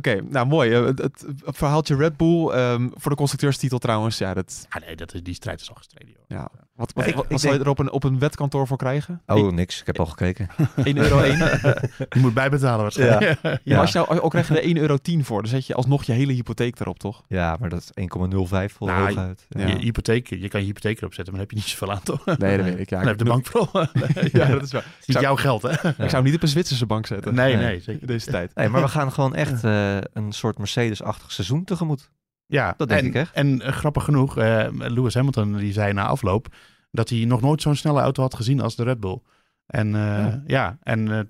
[0.00, 0.72] Oké, nou mooi.
[0.72, 4.18] Eh, Het, het, verhaaltje Red Bull ehm, voor de constructeurstitel trouwens.
[4.18, 6.14] Ja, dat, Ah, nee, dat is, die strijd is al gestreden.
[6.14, 6.24] Joh.
[6.28, 6.50] ja.
[6.80, 8.76] Wat, wat, Ik- wat, ik wat zou je er op een, op een wetkantoor voor
[8.76, 9.22] krijgen?
[9.26, 9.80] Oh, niks.
[9.80, 10.48] Ik heb al gekeken.
[10.84, 11.38] 1 euro 1.
[11.38, 13.38] Je moet bijbetalen waarschijnlijk.
[13.42, 13.50] Ja.
[13.64, 13.74] Ja.
[13.74, 15.40] Maar als je nou, ook krijg je er 1 euro 10 voor.
[15.42, 17.22] Dan zet je alsnog je hele hypotheek erop, toch?
[17.28, 19.46] Ja, maar dat is 1,05 voor Nou, hooguit.
[19.48, 19.60] Ja.
[19.60, 19.66] Ja.
[19.66, 22.02] Je, hypotheek, je kan je hypotheek erop zetten, maar dan heb je niet zoveel aan
[22.02, 22.38] toch?
[22.38, 22.90] Nee, dat weet ik.
[22.90, 23.86] Ja, Dan heb de bank vooral.
[24.32, 24.80] Ja, dat is wel.
[24.80, 25.70] Het is niet zou- jouw geld, hè?
[25.72, 27.34] Ik zou hem niet op een Zwitserse bank zetten.
[27.34, 27.64] Nee, Nee.
[27.64, 28.06] nee, zeker.
[28.06, 28.54] Deze tijd.
[28.54, 32.10] Nee, maar we gaan gewoon echt eh, een soort Mercedes-achtig seizoen tegemoet.
[32.50, 33.32] Ja, Dat denk en, ik echt.
[33.34, 36.46] En eh, grappig genoeg, eh, Lewis Hamilton die zei na afloop
[36.90, 39.18] dat hij nog nooit zo'n snelle auto had gezien als de Red Bull.
[39.66, 40.42] En eh, Ja.
[40.46, 41.28] ja, en,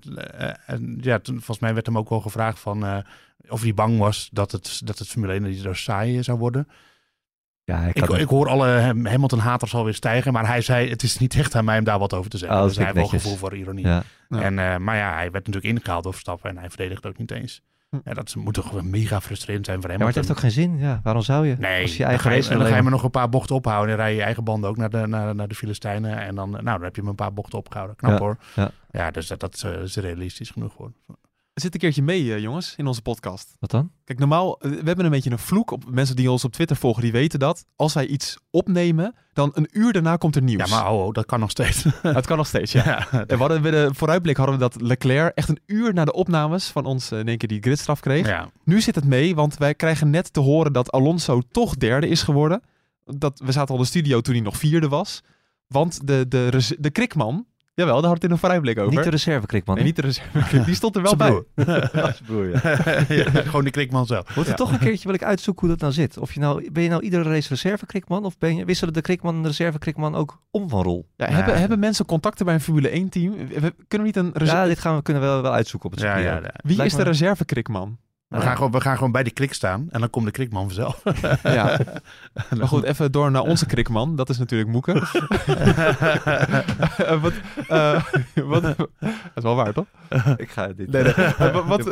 [0.65, 3.03] en ja, toen, volgens mij werd hem ook wel gevraagd van
[3.47, 6.67] of hij bang was dat het, dat het Formule 1 zo saai zou worden.
[7.63, 11.35] Ja, ik Ik, hoor alle Ham- Hamilton-haters alweer stijgen, maar hij zei het is niet
[11.35, 12.57] echt aan mij om daar wat over te zeggen.
[12.59, 13.85] Oh, dus hij heeft wel gevoel voor ironie.
[13.85, 14.03] ja.
[14.29, 14.41] Ja.
[14.41, 17.61] En, maar ja, hij werd natuurlijk ingehaald door Verstappen en hij verdedigde ook niet eens.
[17.91, 17.99] Hm.
[18.03, 20.21] Ja, dat moet toch mega frustrerend zijn voor ja, Hamilton.
[20.23, 20.87] maar het heeft ook geen zin.
[20.87, 21.55] Ja, waarom zou je?
[21.59, 23.55] Nee, Als je dan, eigen ga je, dan ga je maar nog een paar bochten
[23.55, 23.95] ophouden.
[23.95, 26.17] En rij je je eigen banden ook naar de, naar, naar de Filistijnen.
[26.17, 27.95] En dan, nou, dan heb je me een paar bochten opgehouden.
[27.95, 28.37] Knap Ja, hoor.
[28.55, 28.71] ja.
[28.91, 30.91] Ja, dus dat, dat eh, is realistisch genoeg voor.
[31.61, 33.55] Er zit een keertje mee, eh, jongens, in onze podcast.
[33.59, 33.91] Wat dan?
[34.03, 35.71] Kijk, normaal, eh, we hebben een beetje een vloek.
[35.71, 37.65] Op, mensen die ons op Twitter volgen, die weten dat.
[37.75, 40.69] Als wij iets opnemen, dan een uur daarna komt er nieuws.
[40.69, 41.83] Ja, maar oh, oh, dat kan nog steeds.
[42.01, 42.83] Het kan nog steeds, ja.
[43.11, 43.11] ja.
[43.11, 46.13] En we hadden bij de vooruitblik hadden we dat Leclerc echt een uur na de
[46.13, 48.27] opnames van ons eh, in één keer die gridstraf kreeg.
[48.27, 48.49] ja.
[48.63, 52.23] Nu zit het mee, want wij krijgen net te horen dat Alonso toch derde is
[52.23, 52.61] geworden.
[53.05, 55.21] Dat, we zaten al in de studio toen hij nog vierde was.
[55.67, 58.93] Want de, de, res- de krikman, jawel, daar had het in een vooruitblik over.
[58.93, 59.75] Niet de reservekrik, man.
[59.75, 61.43] nee, niet de reserve, die stond er wel bij.
[62.25, 62.59] broer, ja.
[63.15, 64.35] Ja, Gewoon de krikman zelf.
[64.35, 66.17] Moet er toch een keertje wil ik uitzoeken hoe dat nou zit.
[66.17, 68.25] Of je nou, ben je nou iedere race reservekrikman?
[68.25, 71.07] Of ben je, wisselen de krikman en de reservekrikman ook om van rol?
[71.15, 71.35] Ja, Nee.
[71.35, 73.31] hebben, hebben mensen contacten bij een Formule 1 team?
[73.47, 74.61] We- Kunnen we niet een reserve...
[74.61, 76.35] Ja, dit gaan we, kunnen we wel, wel uitzoeken op het Ja, circuit.
[76.43, 76.53] ja, ja.
[76.63, 77.97] Wie lijkt is de reservekrikman?
[78.31, 79.87] We, gaan gewoon, we gaan gewoon bij de krik staan.
[79.89, 81.01] En dan komt de krikman vanzelf.
[81.43, 81.79] Ja.
[82.57, 84.15] Maar goed, even door naar onze krikman.
[84.15, 84.93] Dat is natuurlijk Moeke.
[86.97, 87.33] Eh, wat,
[87.67, 88.03] eh,
[88.45, 88.87] wat, dat
[89.35, 89.85] is wel waar, toch?
[90.37, 90.91] Ik ga dit...
[90.91, 91.13] Nee, nee.
[91.13, 91.83] Eh, wat, wat-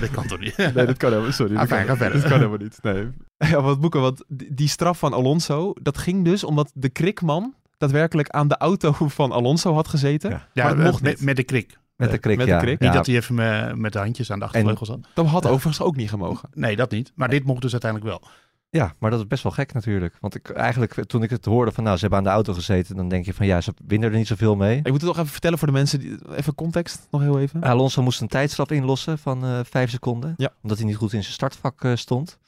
[0.00, 0.56] dat kan toch niet?
[0.56, 1.56] nee, dat kan helemaal Sorry.
[1.56, 2.20] Ah, fijn, kan, ga verder.
[2.20, 2.78] dat kan helemaal niet.
[2.82, 3.08] Nee.
[3.50, 7.54] Ja, wat Moeke, want die, die straf van Alonso, dat ging dus omdat de krikman
[7.78, 10.30] daadwerkelijk aan de auto van Alonso had gezeten.
[10.30, 10.48] Ja.
[10.52, 11.22] Ja, Maar het mocht met, niet.
[11.24, 11.78] met de krik.
[11.96, 12.58] Met de krik, Met de ja.
[12.58, 12.78] krik.
[12.80, 14.98] Ja, Niet dat hij even me- met de handjes aan de achtervleugel zat.
[15.14, 16.48] Dat had overigens ook niet gemogen.
[16.52, 17.12] Nee, dat niet.
[17.14, 18.28] Maar dit mocht dus uiteindelijk wel.
[18.70, 20.16] Ja, maar dat is best wel gek natuurlijk.
[20.20, 22.96] Want ik, eigenlijk, toen ik het hoorde van nou, ze hebben aan de auto gezeten,
[22.96, 24.76] dan denk je van ja, ze winnen er niet zoveel mee.
[24.78, 25.98] Ik moet het toch even vertellen voor de mensen.
[25.98, 27.62] Die, even context, nog heel even.
[27.62, 30.34] Alonso moest een tijdstraf inlossen van eh vijf seconden.
[30.36, 30.50] Ja.
[30.62, 32.38] Omdat hij niet goed in zijn startvak eh, stond.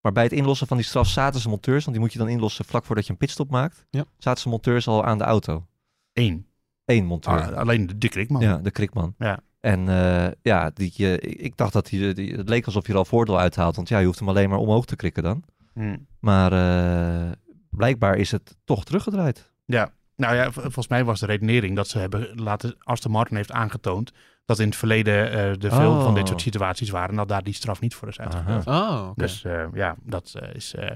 [0.00, 2.28] Maar bij het inlossen van die straf zaten ze monteurs, want die moet je dan
[2.28, 3.86] inlossen vlak voordat je een pitstop maakt.
[3.90, 4.04] Ja.
[4.18, 5.66] Zaten ze monteurs al aan de auto.
[6.12, 6.46] Eén.
[6.84, 7.40] Één monteur.
[7.40, 8.40] Ah, alleen de Dick Rikman.
[8.42, 9.14] Ja, de Krikman.
[9.18, 9.38] Ja.
[9.60, 13.00] En eh, ja, die, eh, ik dacht dat hij, die, het leek alsof hij er
[13.00, 13.76] al voordeel uithaalt.
[13.76, 15.44] Want ja, je hoeft hem alleen maar omhoog te krikken dan.
[15.74, 15.96] Hm.
[16.20, 17.30] Maar eh,
[17.70, 19.50] blijkbaar is het toch teruggedraaid.
[19.64, 23.52] Ja, nou ja, volgens mij was de redenering dat ze hebben laten, Aston Martin heeft
[23.52, 24.12] aangetoond
[24.44, 26.02] dat in het verleden eh er veel Oh.
[26.04, 28.66] van dit soort situaties waren en dat daar die straf niet voor is uitgedeeld.
[28.66, 29.22] Oh, oké.
[29.22, 30.90] Dus eh, ja, dat eh, is eh,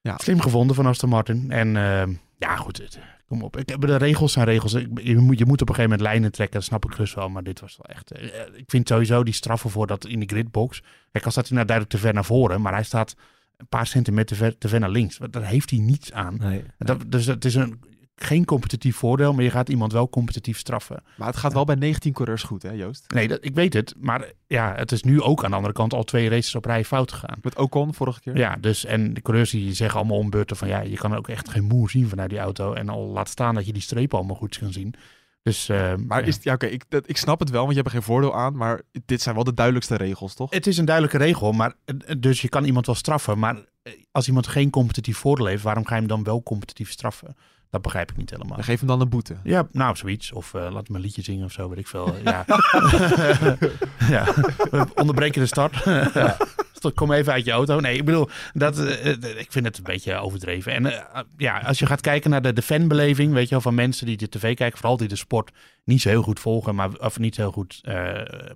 [0.00, 0.16] Ja.
[0.16, 1.50] slim gevonden van Aston Martin.
[1.50, 2.02] En eh,
[2.38, 3.56] ja, goed, het- kom op.
[3.56, 4.72] Ik, de regels zijn regels.
[4.72, 7.28] Je moet, je moet op een gegeven moment lijnen trekken, dat snap ik gerust wel.
[7.28, 8.12] Maar dit was wel echt...
[8.12, 10.82] eh, ik vind sowieso die straffen voor dat in de gridbox...
[11.12, 13.16] Kijk, al staat hij nou duidelijk te ver naar voren, maar hij staat
[13.56, 15.18] een paar centimeter te ver, te ver naar links.
[15.30, 16.36] Daar heeft hij niets aan.
[16.38, 16.64] Nee.
[16.78, 17.80] Dat, dus het is een,
[18.16, 21.02] geen competitief voordeel, maar je gaat iemand wel competitief straffen.
[21.16, 23.04] Maar het gaat wel bij 19 coureurs goed, hè Joost?
[23.14, 23.94] Nee, dat, ik weet het.
[23.98, 26.84] Maar ja, het is nu ook aan de andere kant al twee races op rij
[26.84, 27.38] fout gegaan.
[27.42, 28.36] Met Ocon vorige keer.
[28.36, 31.28] Ja, dus en de coureurs die zeggen allemaal om beurten van ja, je kan ook
[31.28, 32.72] echt geen moer zien vanuit die auto.
[32.72, 34.94] En al laat staan dat je die strepen allemaal goed kan zien.
[35.42, 36.26] Dus, eh, Maar ja.
[36.26, 38.34] is, ja, oké, ik, dat- ik snap het wel, want je hebt er geen voordeel
[38.36, 38.56] aan.
[38.56, 40.50] Maar dit zijn wel de duidelijkste regels, toch?
[40.50, 43.38] het is een duidelijke regel, maar eh, dus je kan iemand wel straffen.
[43.38, 46.90] Maar eh, als iemand geen competitief voordeel heeft, waarom ga je hem dan wel competitief
[46.90, 47.36] straffen?
[47.74, 48.56] Dat begrijp ik niet helemaal.
[48.56, 49.36] Dan geef hem dan een boete.
[49.42, 50.32] Ja, nou, zoiets.
[50.32, 52.14] Of eh, laat me een liedje zingen of zo, weet ik veel.
[52.24, 52.44] Ja,
[54.14, 54.24] ja.
[54.70, 55.76] we onderbreken de start.
[56.72, 57.80] Stop, Kom even uit je auto.
[57.80, 60.72] Nee, ik bedoel, dat, eh, eh, ik vind het een beetje overdreven.
[60.72, 61.04] En
[61.36, 64.16] ja, als je gaat kijken naar de, de fanbeleving, weet je wel, van mensen die
[64.16, 65.50] de tv kijken, vooral die de sport
[65.84, 67.80] niet zo heel goed volgen, maar, of niet heel goed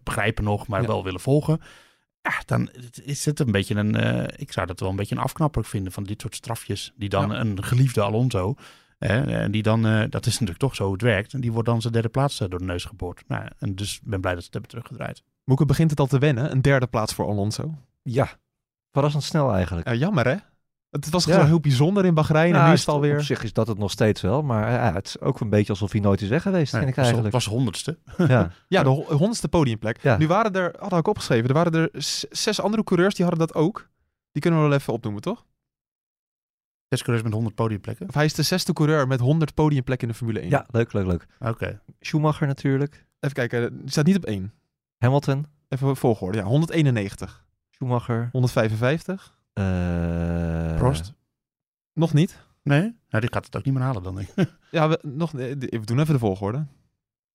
[0.03, 0.87] begrijpen nog, maar Ja.
[0.87, 1.61] wel willen volgen.
[2.23, 2.71] Ja, dan
[3.05, 3.95] is het een beetje een,
[4.37, 7.31] ik zou dat wel een beetje een afknapper vinden van dit soort strafjes, die dan
[7.31, 7.41] Ja.
[7.41, 8.55] een geliefde Alonso,
[8.99, 11.33] Hè, en die dan, eh, dat is natuurlijk toch zo hoe het werkt.
[11.35, 13.23] En die wordt dan zijn derde plaats eh, door de neus geboord.
[13.29, 15.23] Nou, en dus ik ben blij dat ze het hebben teruggedraaid.
[15.45, 16.51] Moeke begint het al te wennen.
[16.51, 17.75] Een derde plaats voor Alonso.
[18.03, 18.29] Ja,
[18.93, 19.89] verrassend snel eigenlijk.
[19.89, 20.35] Ja, jammer hè?
[20.91, 21.33] Het was Ja.
[21.33, 23.21] gewoon heel bijzonder in Bahrein en Ja, nu is het Op alweer...
[23.23, 24.43] zich is dat het nog steeds wel.
[24.43, 26.93] Maar ja, het is ook een beetje alsof hij nooit is weg geweest, Nee, vind
[26.93, 27.35] ik was- eigenlijk.
[27.35, 27.99] was honderdste.
[28.17, 28.51] Ja.
[28.69, 30.03] Ja, de ho- honderdste podiumplek.
[30.03, 30.17] Ja.
[30.17, 31.89] Nu waren er, had ik opgeschreven, er waren er
[32.31, 33.89] zes andere coureurs die hadden dat ook.
[34.33, 35.45] Die kunnen we wel even opnoemen, toch?
[36.89, 38.09] Zes coureurs met 100 podiumplekken.
[38.09, 40.51] Of hij is de zesde coureur met 100 podiumplekken in de Formule 1.
[40.51, 41.27] ja, leuk, leuk, leuk.
[41.41, 41.81] Oké.
[42.01, 43.07] Schumacher natuurlijk.
[43.21, 44.53] Even kijken, die staat niet op één.
[44.99, 45.47] Hamilton.
[45.69, 46.39] Even volgorde.
[46.39, 47.45] Ja, 191.
[47.71, 48.29] Schumacher.
[48.33, 49.39] 155.
[49.53, 51.13] eh, Prost.
[51.93, 52.39] Nog niet.
[52.63, 52.81] Nee?
[53.09, 54.15] Nou, die gaat het ook niet meer halen dan.
[54.15, 54.57] denk ik.
[54.71, 56.67] Ja, we, nog, eh, we doen even de volgorde.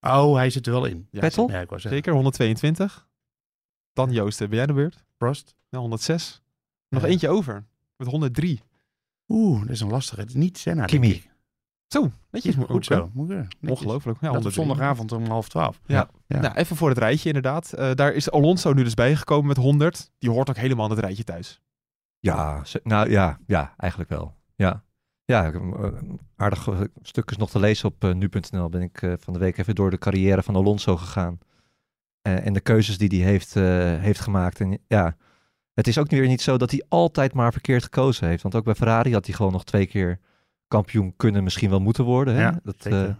[0.01, 1.07] Oh, hij zit er wel in.
[1.11, 1.49] Ja, Vettel?
[1.51, 1.89] Ja, ik zeggen.
[1.89, 3.07] Zeker, 122.
[3.93, 5.03] Dan Joost, ben jij de beurt?
[5.17, 5.55] Prost.
[5.69, 6.41] Ja, 106.
[6.89, 7.07] Nog Ja.
[7.07, 7.65] eentje over.
[7.97, 8.61] Met 103.
[9.27, 10.19] Oeh, dat is een lastige.
[10.19, 11.07] Het is niet Senna, Kimi.
[11.09, 11.31] denk ik.
[11.87, 12.55] Zo, netjes.
[12.55, 13.09] Goed, Goed zo.
[13.13, 13.47] Netjes.
[13.69, 14.17] Ongelooflijk.
[14.21, 14.51] Ja, Dat op 103.
[14.65, 15.81] zondagavond om half twaalf.
[15.85, 16.09] Ja.
[16.27, 16.39] Ja.
[16.39, 17.73] Nou, even voor het rijtje inderdaad.
[17.73, 20.11] Eh, daar is Alonso nu dus bijgekomen met 100.
[20.19, 21.61] Die hoort ook helemaal in het rijtje thuis.
[22.19, 24.35] Ja, nou ja, ja, eigenlijk wel.
[24.55, 24.83] Ja,
[25.25, 25.87] ja eh,
[26.35, 28.69] aardig eh, stuk is nog te lezen op nu.nl.
[28.69, 31.39] Ben ik eh, van de week even door de carrière van Alonso gegaan.
[32.21, 33.63] Eh, en de keuzes die hij heeft, eh,
[33.99, 34.59] heeft gemaakt.
[34.59, 35.15] En ja,
[35.73, 38.43] het is ook weer niet zo dat hij altijd maar verkeerd gekozen heeft.
[38.43, 40.19] Want ook bij Ferrari had hij gewoon nog twee keer
[40.67, 42.35] kampioen kunnen, misschien wel moeten worden.
[42.35, 42.41] Hè?
[42.41, 43.13] Ja, dat, eh, eh,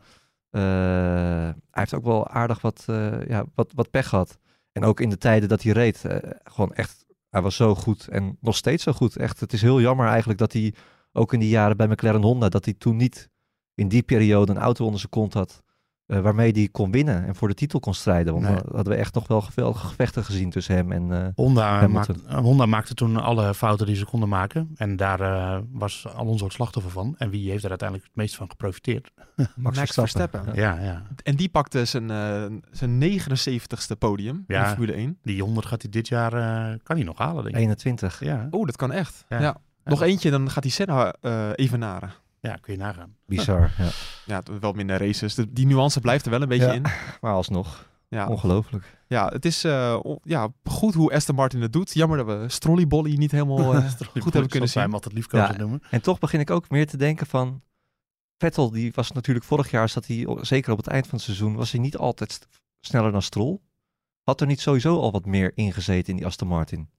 [1.50, 4.38] hij heeft ook wel aardig wat, eh, ja, wat, wat pech gehad.
[4.72, 6.06] En ook in de tijden dat hij reed,
[6.44, 9.16] gewoon echt, hij was zo goed en nog steeds zo goed.
[9.16, 10.74] Echt, het is heel jammer eigenlijk dat hij
[11.12, 13.30] ook in die jaren bij McLaren Honda, dat hij toen niet
[13.76, 15.64] in die periode een auto onder zijn kont had.
[16.14, 18.34] Eh, waarmee hij kon winnen en voor de titel kon strijden.
[18.34, 18.56] Want Nee.
[18.56, 21.12] dan hadden we echt nog wel geweldige gevechten gezien tussen hem en...
[21.12, 24.72] eh, Honda, maakte, Honda maakte toen alle fouten die ze konden maken.
[24.76, 27.16] En daar eh, was Alonso het slachtoffer van.
[27.18, 29.12] En wie heeft er uiteindelijk het meest van geprofiteerd?
[29.56, 30.42] Max Verstappen.
[30.46, 30.54] Ja.
[30.76, 31.02] Ja, ja.
[31.24, 34.62] En die pakte zijn, eh, zijn 79ste podium in Ja.
[34.64, 35.18] de Formule 1.
[35.22, 37.62] Die 100 gaat hij dit jaar, eh, kan hij nog halen, denk ik.
[37.62, 38.20] 21.
[38.24, 39.26] Ja, Oh, dat kan echt.
[39.30, 39.40] Ja.
[39.42, 39.58] Ja.
[39.84, 42.10] Nog eentje, dan gaat hij Senna eh evenaren.
[42.50, 43.16] Ja, kun je nagaan.
[43.26, 43.90] Bizar, ja.
[44.26, 45.36] Ja, het- wel minder races.
[45.36, 46.72] De- die nuance blijft er wel een beetje Ja.
[46.74, 46.82] in.
[47.22, 48.98] Maar alsnog, Ja, ongelooflijk.
[49.08, 51.94] ja het is eh, ja, goed hoe Aston Martin het doet.
[51.94, 53.90] Jammer dat we Strollybolly niet helemaal eh,
[54.24, 54.82] goed hebben kunnen zien.
[54.82, 55.58] hem altijd Ja.
[55.58, 55.82] noemen.
[55.90, 57.62] En toch begin ik ook meer te denken van...
[58.38, 61.56] Vettel, die was natuurlijk vorig jaar, zat hij, zeker op het eind van het seizoen,
[61.56, 62.48] was hij niet altijd
[62.80, 63.60] sneller dan Stroll.
[64.24, 66.90] Had er niet sowieso al wat meer ingezeten in die Aston Martin?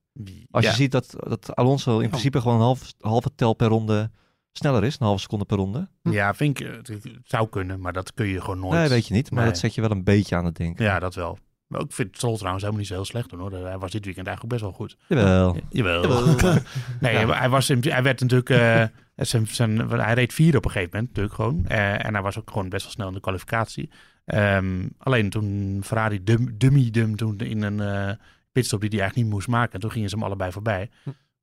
[0.51, 0.71] Als ja.
[0.71, 4.11] je ziet dat, dat Alonso in principe gewoon een half, halve tel per ronde
[4.59, 5.89] sneller is, een halve seconde per ronde.
[6.03, 8.73] Ja, vind ik, het het zou kunnen, maar dat kun je gewoon nooit.
[8.79, 9.51] Nee, weet je niet, maar Nee.
[9.53, 10.85] dat zet je wel een beetje aan het denken.
[10.85, 11.39] Ja, dat wel.
[11.67, 13.53] Maar ik vind Stroll trouwens helemaal niet zo heel slecht doen, hoor.
[13.53, 14.97] Hij was dit weekend eigenlijk best wel goed.
[15.09, 15.57] Jawel.
[15.69, 16.25] Jawel.
[17.01, 17.39] nee, Ja.
[17.39, 18.51] hij, was, in- hij werd natuurlijk...
[18.51, 18.85] eh,
[19.27, 21.67] zijn, zijn, hij reed vier op een gegeven moment natuurlijk gewoon.
[21.67, 23.91] Eh, en hij was ook gewoon best wel snel in de kwalificatie.
[24.25, 28.15] Ehm, alleen toen Ferrari dum, dummy dum toen in een eh,
[28.53, 29.81] pitstop die hij eigenlijk niet moest maken.
[29.81, 30.91] Toen gingen ze hem allebei voorbij.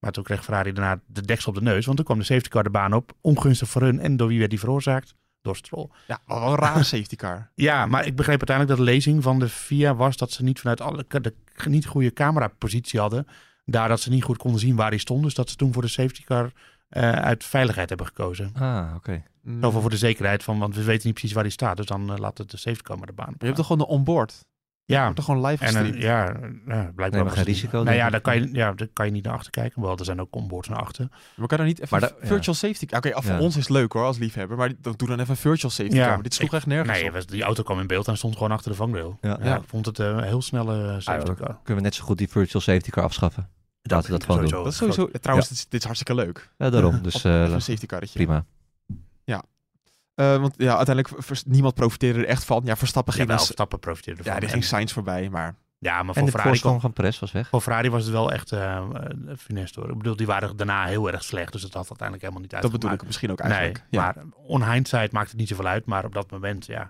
[0.02, 1.86] Maar toen kreeg Ferrari daarna de deksel op de neus.
[1.86, 3.14] Want toen kwam de safety car de baan op.
[3.22, 4.00] Ongunstig voor hun.
[4.00, 5.16] En door wie werd die veroorzaakt?
[5.42, 5.90] door Stroll.
[6.08, 7.50] Ja, wel een rare safety car.
[7.56, 10.60] Ja, maar ik begreep uiteindelijk dat de lezing van de FIA was dat ze niet
[10.60, 11.34] vanuit alle de
[11.66, 13.28] niet goede camerapositie hadden.
[13.66, 15.24] Daar dat ze niet goed konden zien waar hij stond.
[15.24, 16.52] Dus dat ze toen voor de safety car
[16.90, 18.52] eh, uit veiligheid hebben gekozen.
[18.54, 19.24] Ah, oké.
[19.42, 19.62] Mm.
[19.62, 21.78] Zoveel voor de zekerheid van, want we weten niet precies waar hij staat.
[21.78, 23.26] Dus dan eh, laat het de safety car maar de baan.
[23.26, 24.46] Maar je hebt toch gewoon een onboard?
[24.92, 25.96] Ja, toch gewoon live en gestreamd?
[25.96, 26.34] een, ja, eh,
[26.66, 29.12] blijkbaar Nemen was geen het- risico, Nou ja, daar kan je, ja, daar kan je
[29.12, 29.82] niet naar achter kijken.
[29.82, 31.08] Wel, er zijn ook onboards naar achter.
[31.48, 32.98] Kan er niet even Maar da- virtual safety car?
[32.98, 33.40] Oké, voor Ja.
[33.40, 34.58] ons is het leuk hoor, als liefhebber.
[34.58, 36.14] Maar dan doe dan even virtual safety Ja, car.
[36.14, 37.14] Maar dit sloeg echt nergens Nee, op.
[37.14, 39.18] was- die auto kwam in beeld en stond gewoon achter de vangrail.
[39.22, 39.40] Ja.
[39.44, 41.48] Ja, ik vond het eh, een heel snelle safety Ah, car.
[41.64, 43.50] Kunnen we net zo goed die virtual safety car afschaffen?
[43.82, 44.64] Laten we dat gewoon doen.
[44.64, 45.10] Dat is sowieso...
[45.22, 46.50] Trouwens, dit, is, dit is hartstikke leuk.
[46.58, 47.02] Ja, daarom.
[47.08, 48.20] Dus eh, een safety carretje.
[48.24, 48.46] prima.
[50.16, 52.62] Eh, want ja, uiteindelijk, vers- niemand profiteerde er echt van.
[52.66, 53.28] Ja, Verstappen Ja, ging...
[53.30, 54.34] wel, dus- Verstappen profiteerde ervan.
[54.34, 55.56] ja, die En- ging Sainz voorbij, maar...
[55.80, 57.50] ja, maar En voor de Ferrari, voorsprong van Perez was weg.
[57.50, 58.60] voor Ferrari was het wel echt eh
[58.94, 59.90] uh, finesse hoor.
[59.90, 61.52] Ik bedoel, die waren daarna heel erg slecht.
[61.52, 62.84] Dus dat had uiteindelijk helemaal niet Dat uitgemaakt.
[62.90, 63.86] bedoel ik misschien ook Nee, eigenlijk.
[63.90, 64.02] ja.
[64.02, 65.86] maar on hindsight maakt het niet zoveel uit.
[65.86, 66.90] Maar op dat moment, ja...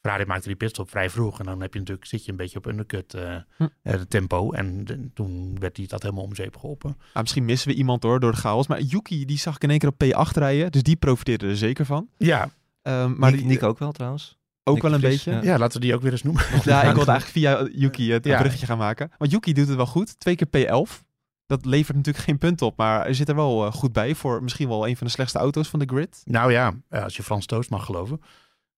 [0.00, 1.38] Ferrari maakte die pitstop vrij vroeg.
[1.38, 3.66] En dan heb je natuurlijk, zit je een beetje op undercut eh Hm.
[3.82, 4.52] eh, tempo.
[4.52, 6.96] En de- toen werd die dat helemaal om zeep geholpen.
[7.12, 8.66] Ah, misschien missen we iemand hoor, door de chaos.
[8.66, 10.72] Maar Yuki, die zag ik in één keer op P8 rijden.
[10.72, 12.08] Dus die profiteerde er zeker van.
[12.16, 12.48] Ja,
[12.82, 14.38] Ehm, maar die, Nick ook wel trouwens.
[14.64, 15.32] ook Nick wel een beetje.
[15.32, 15.42] ja.
[15.42, 16.42] ja, laten we die ook weer eens noemen.
[16.64, 18.38] Ja, ik wilde eigenlijk via Yuki het Ja.
[18.38, 19.10] bruggetje gaan maken.
[19.18, 20.18] Want Yuki doet het wel goed.
[20.20, 21.02] Twee keer P11.
[21.46, 22.76] Dat levert natuurlijk geen punt op.
[22.76, 25.38] Maar hij zit er wel eh, goed bij voor misschien wel een van de slechtste
[25.38, 26.20] auto's van de grid.
[26.24, 28.20] Nou ja, eh, als je Frans Toost mag geloven.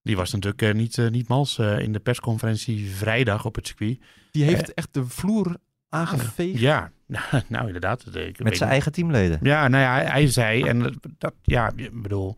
[0.03, 3.99] Die was natuurlijk eh, niet, niet mals eh, in de persconferentie vrijdag op het circuit.
[4.31, 5.57] Die heeft echt de vloer
[5.89, 6.59] aangeveegd.
[6.59, 6.91] Ja,
[7.49, 8.05] nou inderdaad.
[8.17, 9.39] Ik Met zijn eigen teamleden.
[9.43, 12.37] Ja, nou ja, hij, hij zei, en dat, ja, ik bedoel,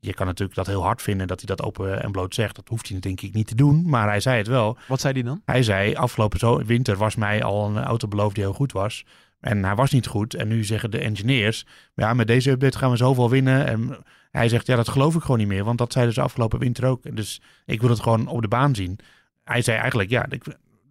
[0.00, 2.56] je kan natuurlijk dat heel hard vinden dat hij dat open en bloot zegt.
[2.56, 4.76] Dat hoeft hij denk ik niet te doen, maar hij zei het wel.
[4.88, 5.42] Wat zei hij dan?
[5.44, 9.04] Hij zei, afgelopen zo, winter was mij al een auto beloofd die heel goed was.
[9.40, 10.34] En hij was niet goed.
[10.34, 13.66] En nu zeggen de engineers, ja, met deze update gaan we zoveel winnen.
[13.66, 13.98] En
[14.30, 15.64] hij zegt, ja, dat geloof ik gewoon niet meer.
[15.64, 17.16] Want dat zeiden ze afgelopen winter ook.
[17.16, 18.98] Dus ik wil het gewoon op de baan zien.
[19.44, 20.44] Hij zei eigenlijk, ja, ik,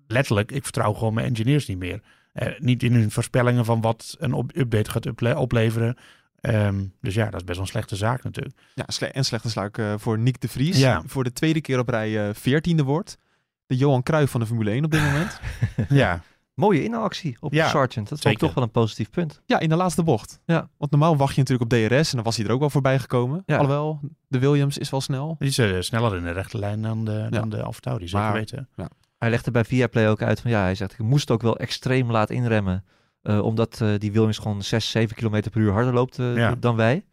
[0.08, 2.02] letterlijk, ik vertrouw gewoon mijn engineers niet meer.
[2.34, 5.98] Eh, niet in hun voorspellingen van wat een update gaat opleveren.
[6.45, 8.55] Ehm, dus ja, dat is best wel een slechte zaak natuurlijk.
[8.75, 10.77] Ja, sle- en slechte sluik eh, voor Nick de Vries.
[10.79, 11.01] Ja.
[11.05, 13.17] Voor de tweede keer op rij eh, veertiende wordt.
[13.65, 15.39] De Johan Cruijff van de Formule 1 op dit moment.
[15.89, 16.21] ja,
[16.53, 18.10] Mooie inhaalactie op Ja, Sargent.
[18.10, 19.41] Dat is ook toch wel een positief punt.
[19.45, 20.39] Ja, in de laatste bocht.
[20.45, 20.69] Ja.
[20.77, 22.99] Want normaal wacht je natuurlijk op DRS en dan was hij er ook wel voorbij
[22.99, 23.43] gekomen.
[23.45, 23.55] Ja.
[23.55, 25.36] Alhoewel, de Williams is wel snel.
[25.39, 28.25] die is eh, sneller in de rechte lijn dan de, dan de Alfa Tauri, zeker
[28.25, 28.69] Maar- weten.
[29.17, 32.12] Hij legde bij Viaplay ook uit van ja, hij zegt ik moest ook wel extreem
[32.12, 32.86] laat inremmen.
[33.26, 36.56] Eh, omdat eh, die Williams gewoon 6, 7 km per uur harder loopt eh, Ja.
[36.56, 37.06] dan wij.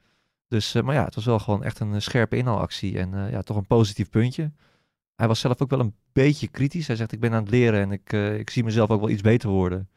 [0.48, 2.98] Dus, maar ja, het was wel gewoon echt een scherpe inhaalactie.
[2.98, 4.53] En ja, toch een positief puntje.
[5.14, 6.87] Hij was zelf ook wel een beetje kritisch.
[6.87, 9.22] Hij zegt ik ben aan het leren en ik, ik zie mezelf ook wel iets
[9.22, 9.88] beter worden.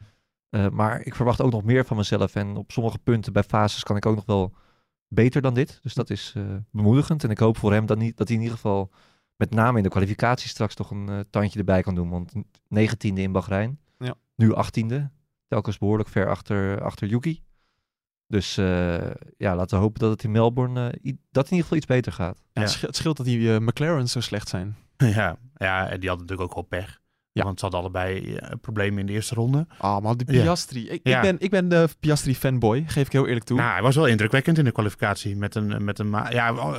[0.72, 2.34] Maar ik verwacht ook nog meer van mezelf.
[2.34, 4.52] En op sommige punten bij fases kan ik ook nog wel
[5.08, 5.78] beter dan dit.
[5.82, 6.34] Dus dat is
[6.70, 7.24] bemoedigend.
[7.24, 8.90] En ik hoop voor hem dat, niet, dat hij in ieder geval
[9.36, 12.08] met name in de kwalificatie straks toch een tandje erbij kan doen.
[12.10, 12.32] Want
[12.78, 14.14] 19e in Bahrein, Ja.
[14.36, 15.10] nu 18e.
[15.48, 17.42] Telkens behoorlijk ver achter, achter Yuki.
[18.28, 18.94] Dus eh,
[19.36, 21.86] ja, laten we hopen dat het in Melbourne eh, i- dat in ieder geval iets
[21.86, 22.42] beter gaat.
[22.52, 22.68] Ja, Ja.
[22.80, 24.76] Het, scheelt, dat die eh, McLaren's zo slecht zijn.
[24.96, 27.00] Ja, ja, en die hadden natuurlijk ook wel pech.
[27.32, 27.42] Ja.
[27.44, 29.66] Want ze hadden allebei problemen in de eerste ronde.
[29.78, 30.42] Ah, man, die Ja.
[30.42, 30.88] Piastri.
[30.88, 31.16] Ik, Ja.
[31.16, 33.56] ik, ben, ik ben de Piastri fanboy, geef ik heel eerlijk toe.
[33.58, 35.36] Nou, hij was wel indrukwekkend in de kwalificatie.
[35.36, 36.74] Met een, met een, ja,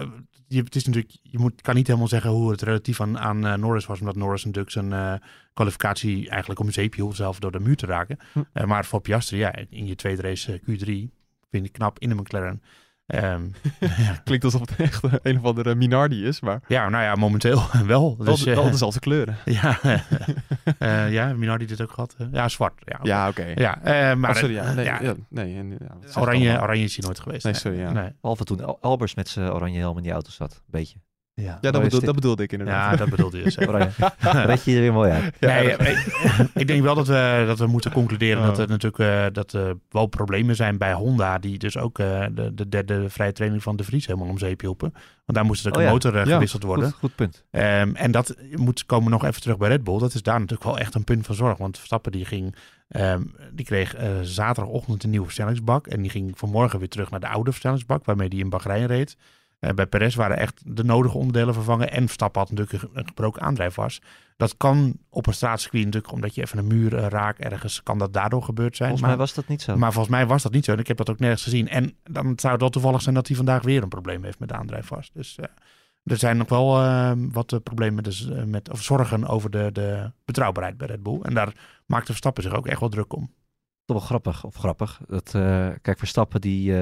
[0.48, 3.46] je, het is natuurlijk, je moet, kan niet helemaal zeggen hoe het relatief aan, aan
[3.46, 4.00] eh, Norris was.
[4.00, 5.14] Omdat Norris natuurlijk zijn eh,
[5.54, 8.18] kwalificatie eigenlijk om een zeep hield zelf door de muur te raken.
[8.34, 8.42] Hm.
[8.54, 11.16] Eh, maar voor Piastri, ja, in je tweede race eh, Q3,
[11.50, 12.62] vind ik knap in de McLaren.
[13.08, 13.42] Ehm,
[13.80, 17.16] ja, Klinkt alsof het echt eh, een of andere Minardi is, maar ja, nou ja,
[17.16, 18.16] momenteel wel.
[18.18, 19.36] wel, Dus, de- eh, wel dezelfde kleuren.
[19.46, 19.80] ja,
[20.78, 22.16] eh, ja, Minardi dit ook gehad.
[22.18, 22.28] eh.
[22.32, 22.74] ja, zwart.
[22.86, 23.52] Ja, Ja, oké.
[23.56, 24.64] ja eh, maar Oh, sorry, ja.
[24.64, 25.64] eh, Nee, ja, ja, nee,
[26.16, 27.44] oranje, oranje is hij nooit geweest.
[27.44, 27.92] Nee, sorry, ja.
[27.92, 28.10] Nee.
[28.22, 30.52] Behalve toen Al- Albers met zijn oranje helm in die auto zat.
[30.54, 30.98] Een beetje.
[31.42, 32.92] Ja, Ja, dat, bedoel, dat bedoelde ik inderdaad.
[32.92, 33.44] ja, dat bedoelde je.
[34.46, 35.36] Red je er weer mooi uit.
[35.40, 36.06] Ja, nee, dat- ik,
[36.54, 38.48] ik denk wel dat we, dat we moeten concluderen Oh.
[38.48, 41.38] dat er natuurlijk eh, dat, er wel problemen zijn bij Honda.
[41.38, 44.62] Die dus ook eh, de, de derde vrije training van de Vries helemaal om zeep
[44.62, 44.92] hielpen.
[44.92, 46.86] Want daar moest ook Oh een motor eh, Ja, gewisseld worden.
[46.90, 47.44] Goed, goed punt.
[47.52, 50.00] Ehm, en dat moet komen nog even terug bij Red Bull.
[50.00, 51.58] Dat is daar natuurlijk wel echt een punt van zorg.
[51.58, 52.56] Want Verstappen die ging,
[52.88, 53.22] ehm,
[53.52, 55.88] die kreeg eh, zaterdagochtend een nieuwe versnellingsbak.
[55.88, 59.18] En die ging vanmorgen weer terug naar de oude versnellingsbak waarmee die in Bahrein reed.
[59.60, 61.92] Eh, bij Perez waren echt de nodige onderdelen vervangen.
[61.92, 64.02] En Verstappen had natuurlijk een, gebroken aandrijfas.
[64.38, 67.98] Dat kan op een straatcircuit natuurlijk, omdat je even een muur eh, raakt ergens, kan
[67.98, 68.90] dat daardoor gebeurd zijn.
[68.90, 69.78] Volgens maar, mij was dat niet zo.
[69.78, 70.72] maar volgens mij was dat niet zo.
[70.72, 71.68] En ik heb dat ook nergens gezien.
[71.68, 74.50] En dan zou het wel toevallig zijn dat hij vandaag weer een probleem heeft met
[74.50, 75.12] de aandrijfas.
[75.14, 75.46] Dus eh,
[76.04, 80.78] er zijn nog wel eh, wat problemen dus, met, of zorgen over de, de betrouwbaarheid
[80.78, 81.20] bij Red Bull.
[81.22, 81.54] En daar
[81.86, 83.34] maakt de Verstappen zich ook echt wel druk om.
[83.86, 85.02] toch wel grappig, of grappig.
[85.08, 85.30] Dat,
[85.82, 86.74] kijk, Verstappen die,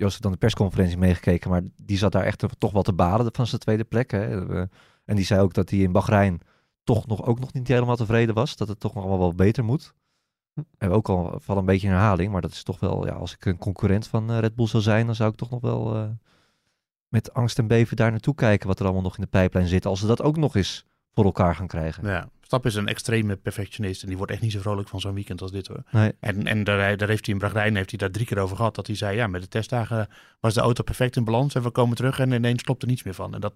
[0.00, 3.28] Joost heeft dan de persconferentie meegekeken, maar die zat daar echt toch wel te balen
[3.32, 4.10] van zijn tweede plek.
[4.10, 4.48] Hè.
[4.54, 4.62] Eh,
[5.04, 6.40] en die zei ook dat hij in Bahrein
[6.84, 8.56] toch nog, ook nog niet helemaal tevreden was.
[8.56, 9.94] Dat het toch nog wel wat beter moet.
[10.78, 13.32] En ook al van een beetje een herhaling, maar dat is toch wel, ja, als
[13.34, 15.94] ik een concurrent van eh, Red Bull zou zijn, dan zou ik toch nog wel
[15.94, 16.08] eh,
[17.08, 19.86] met angst en beven daar naartoe kijken wat er allemaal nog in de pijplijn zit.
[19.86, 22.06] Als ze dat ook nog eens voor elkaar gaan krijgen.
[22.06, 25.14] Ja, Verstappen is een extreme perfectionist en die wordt echt niet zo vrolijk van zo'n
[25.14, 25.82] weekend als dit hoor.
[25.90, 26.12] Nee.
[26.20, 28.74] En, en daar, daar heeft hij in Bahrein heeft hij daar drie keer over gehad.
[28.74, 30.08] Dat hij zei, ja, met de testdagen
[30.40, 33.02] was de auto perfect in balans en we komen terug en ineens klopt er niets
[33.02, 33.34] meer van.
[33.34, 33.54] En dat,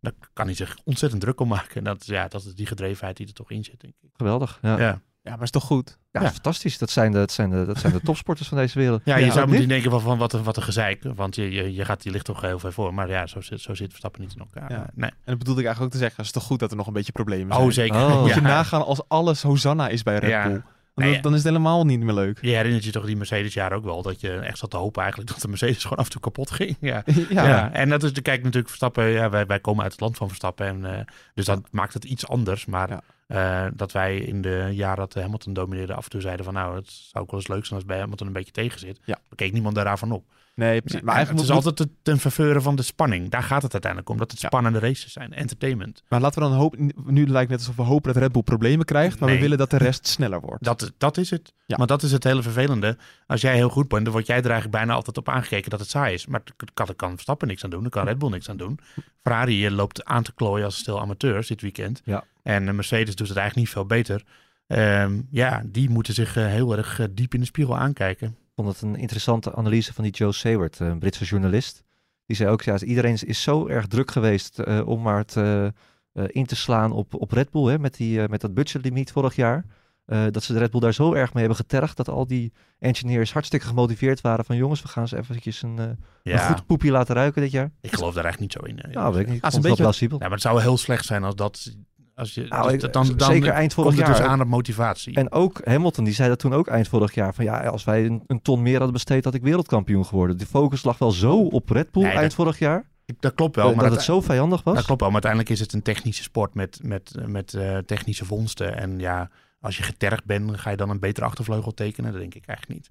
[0.00, 1.76] daar kan hij zich ontzettend druk om maken.
[1.76, 4.10] En dat, ja, dat is die gedrevenheid die er toch in zit, denk ik.
[4.16, 4.58] Geweldig.
[4.62, 5.00] Ja, ja.
[5.26, 5.98] Ja, maar is toch goed?
[6.12, 6.30] Ja.
[6.30, 6.78] fantastisch.
[6.78, 9.00] Dat zijn, de, dat, zijn de, dat zijn de topsporters van deze wereld.
[9.04, 11.02] ja je Ja, zou moeten denken van, van wat, een, wat een gezeik.
[11.14, 12.94] Want je, je, je, gaat, die ligt toch heel veel voor.
[12.94, 14.70] Maar ja, zo, zit- zo zit Verstappen niet in elkaar.
[14.72, 14.86] Ja.
[14.94, 15.10] Nee.
[15.10, 16.16] En dat bedoelde ik eigenlijk ook te zeggen.
[16.16, 17.66] Het is toch goed dat er nog een beetje problemen zijn.
[17.66, 17.96] Oh, zeker.
[17.96, 18.20] Oh.
[18.20, 18.34] Moet Ja.
[18.34, 20.48] je nagaan als alles Hosanna is bij Red Ja.
[20.48, 20.62] Bull.
[20.96, 22.38] Nee, Dan, dan is het helemaal niet meer leuk.
[22.40, 24.02] Je herinnert je toch die Mercedes jaar ook wel.
[24.02, 26.50] Dat je echt zat te hopen eigenlijk dat de Mercedes gewoon af en toe kapot
[26.50, 26.76] ging.
[26.80, 27.02] Ja.
[27.28, 27.48] ja.
[27.48, 27.72] Ja.
[27.72, 29.04] en dat is de kijk natuurlijk Verstappen.
[29.04, 30.66] Ja, wij, wij komen uit het land van Verstappen.
[30.66, 31.04] En, eh,
[31.34, 32.66] dus dat maakt het iets anders.
[32.66, 36.54] Maar eh, dat wij in de jaren dat Hamilton domineerde af en toe zeiden van
[36.54, 39.00] nou, het zou ook wel eens leuk zijn als bij Hamilton een beetje tegen zit.
[39.04, 39.14] Ja.
[39.14, 40.24] Dan keek niemand daarvan op.
[40.56, 40.92] Nee, precies.
[41.00, 43.30] Maar Maar eigenlijk het is moet- altijd het, ten verveuren van de spanning.
[43.30, 44.18] Daar gaat het uiteindelijk om.
[44.18, 44.46] Dat het Ja.
[44.46, 45.32] spannende races zijn.
[45.32, 46.02] Entertainment.
[46.08, 46.92] Maar laten we dan hopen...
[47.04, 49.18] Nu lijkt het alsof we hopen dat Red Bull problemen krijgt.
[49.18, 50.64] Maar we willen dat de rest sneller wordt.
[50.64, 51.52] Dat, dat is het.
[51.66, 51.76] Ja.
[51.76, 52.96] Maar dat is het hele vervelende.
[53.26, 55.80] Als jij heel goed bent, dan word jij er eigenlijk bijna altijd op aangekeken dat
[55.80, 56.26] het saai is.
[56.26, 57.80] Maar daar kan, kan Verstappen niks aan doen.
[57.82, 58.78] Daar kan Red Bull niks aan doen.
[59.22, 62.00] Ferrari eh, loopt aan te klooien als stil amateurs dit weekend.
[62.04, 62.24] Ja.
[62.42, 64.22] En eh, Mercedes doet het eigenlijk niet veel beter.
[64.66, 68.36] Ehm, ja, die moeten zich eh, heel erg diep in de spiegel aankijken.
[68.56, 71.82] Ik vond het een interessante analyse van die Joe Seward, een Britse journalist.
[72.26, 75.72] Die zei ook, ja, iedereen is, zo erg druk geweest eh, om maar te,
[76.12, 79.12] eh, in te slaan op, op Red Bull, hè, met, die, eh, met dat budgetlimiet
[79.12, 79.64] vorig jaar.
[80.04, 82.52] Eh, dat ze de Red Bull daar zo erg mee hebben getergd, dat al die
[82.78, 86.66] engineers hartstikke gemotiveerd waren van jongens, we gaan ze eventjes een, eh, een Ja, goed
[86.66, 87.70] poepje laten ruiken dit jaar.
[87.80, 88.80] ik geloof daar eigenlijk niet zo in.
[88.82, 89.42] eh, Nou, weet ik niet.
[89.42, 90.16] Ah, is een wel beetje- plausibel.
[90.18, 91.76] Ja, maar het zou heel slecht zijn als dat...
[92.16, 94.26] Als je, Nou, dus dat- dan, dan zeker eind vorig dus jaar.
[94.26, 95.14] aan op motivatie.
[95.14, 97.34] En ook Hamilton, die zei dat toen ook eind vorig jaar.
[97.34, 100.38] Van ja, als wij een, een ton meer hadden besteed, had ik wereldkampioen geworden.
[100.38, 102.88] De focus lag wel zo op Red Bull Nee, eind dat- vorig jaar.
[103.18, 103.66] dat klopt wel.
[103.66, 104.74] dat maar het zo vijandig was.
[104.74, 108.24] Dat klopt wel, maar uiteindelijk is het een technische sport met, met, met eh, technische
[108.24, 108.76] vondsten.
[108.76, 112.10] En ja, als je getergd bent, ga je dan een betere achtervleugel tekenen?
[112.12, 112.90] Dat denk ik eigenlijk niet.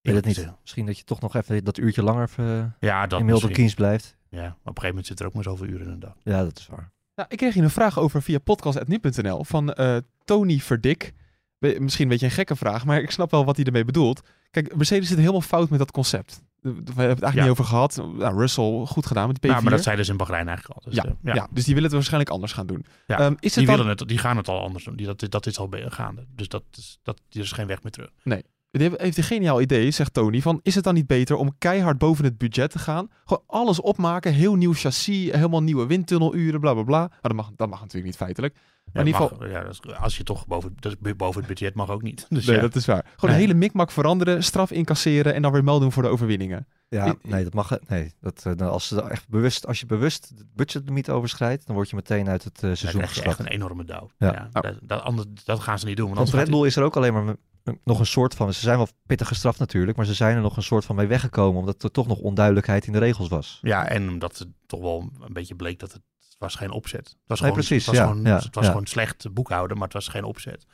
[0.00, 0.52] Ik weet het niet.
[0.60, 3.50] Misschien dat je toch nog even dat uurtje langer eh, Ja, dat in Milton.
[3.52, 4.16] Keynes blijft.
[4.28, 6.14] Ja, maar op een gegeven moment zit er ook maar zoveel uren in een dag.
[6.22, 6.90] Ja, dat is waar.
[7.18, 11.12] Nou, ik kreeg hier een vraag over via podcast.nu.nl van eh, Tony Verdik.
[11.58, 14.20] Misschien een beetje een gekke vraag, maar ik snap wel wat hij ermee bedoelt.
[14.50, 16.42] Kijk, Mercedes zit helemaal fout met dat concept.
[16.60, 17.42] We hebben het eigenlijk Ja.
[17.42, 17.96] niet over gehad.
[17.96, 19.52] Nou, Russell goed gedaan met die P4.
[19.52, 20.90] Nou, maar dat zeiden ze in Bahrein eigenlijk al.
[20.90, 21.34] Dus, ja, eh, ja.
[21.34, 21.48] ja.
[21.50, 22.84] dus die willen het waarschijnlijk anders gaan doen.
[23.06, 24.96] Ja, Ehm, is Die, het dan, willen het, die gaan het al anders doen.
[24.96, 26.26] Die, dat, dat is al gaande.
[26.34, 28.10] Dus dat is, dat, er is geen weg meer terug.
[28.24, 30.40] Die heeft- heeft een geniaal idee, zegt Tony.
[30.40, 33.10] Van, is het dan niet beter om keihard boven het budget te gaan?
[33.24, 36.98] Gewoon alles opmaken, heel nieuw chassis, helemaal nieuwe windtunneluren, bla bla bla.
[36.98, 38.56] Maar dat mag, dat mag natuurlijk niet feitelijk.
[38.92, 41.74] Ja, in ieder mag- ja, dat is- als je toch boven, dus boven het budget
[41.74, 42.26] mag ook niet.
[42.28, 42.62] Dus nee, ja.
[42.62, 43.02] dat is waar.
[43.04, 43.34] Gewoon Nee.
[43.34, 46.66] een hele mikmak veranderen, straf incasseren en dan weer melding voor de overwinningen.
[46.88, 47.78] Ja, I- nee, dat mag.
[47.88, 51.74] Nee, dat, eh, nou, als, ze echt bewust, als je bewust het budgetlimiet overschrijdt, dan
[51.74, 54.10] word je meteen uit het Dan seizoen krijg je echt een enorme douw.
[54.18, 54.32] Ja.
[54.32, 54.48] Ja.
[54.52, 54.62] Oh.
[54.62, 56.14] dat, dat, anders, dat gaan ze niet doen.
[56.14, 57.36] Want Red Bull is er ook alleen maar
[57.84, 58.52] nog een soort van.
[58.52, 61.06] Ze zijn wel pittig gestraft natuurlijk, maar ze zijn er nog een soort van mee
[61.06, 63.58] weggekomen, omdat er toch nog onduidelijkheid in de regels was.
[63.62, 67.06] Ja, en omdat het toch wel een beetje bleek dat het, het was geen opzet.
[67.08, 68.70] Het was Nee, gewoon, precies, het was, ja, gewoon, ja, het was ja.
[68.70, 70.66] gewoon slecht boekhouden, maar het was geen opzet.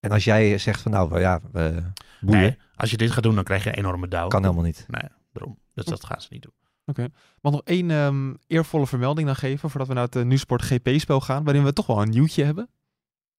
[0.00, 1.82] En als jij zegt van nou ja, we
[2.20, 4.28] boeien, Nee, als je dit gaat doen, dan krijg je een enorme douw.
[4.28, 4.84] kan helemaal niet.
[4.88, 5.58] Nee, daarom.
[5.74, 7.12] Dus dat gaan ze niet doen.
[7.40, 11.20] Mag nog één ehm, eervolle vermelding dan geven voordat we naar het uh, Nusport GP-spel
[11.20, 12.68] gaan, waarin we toch wel een nieuwtje hebben.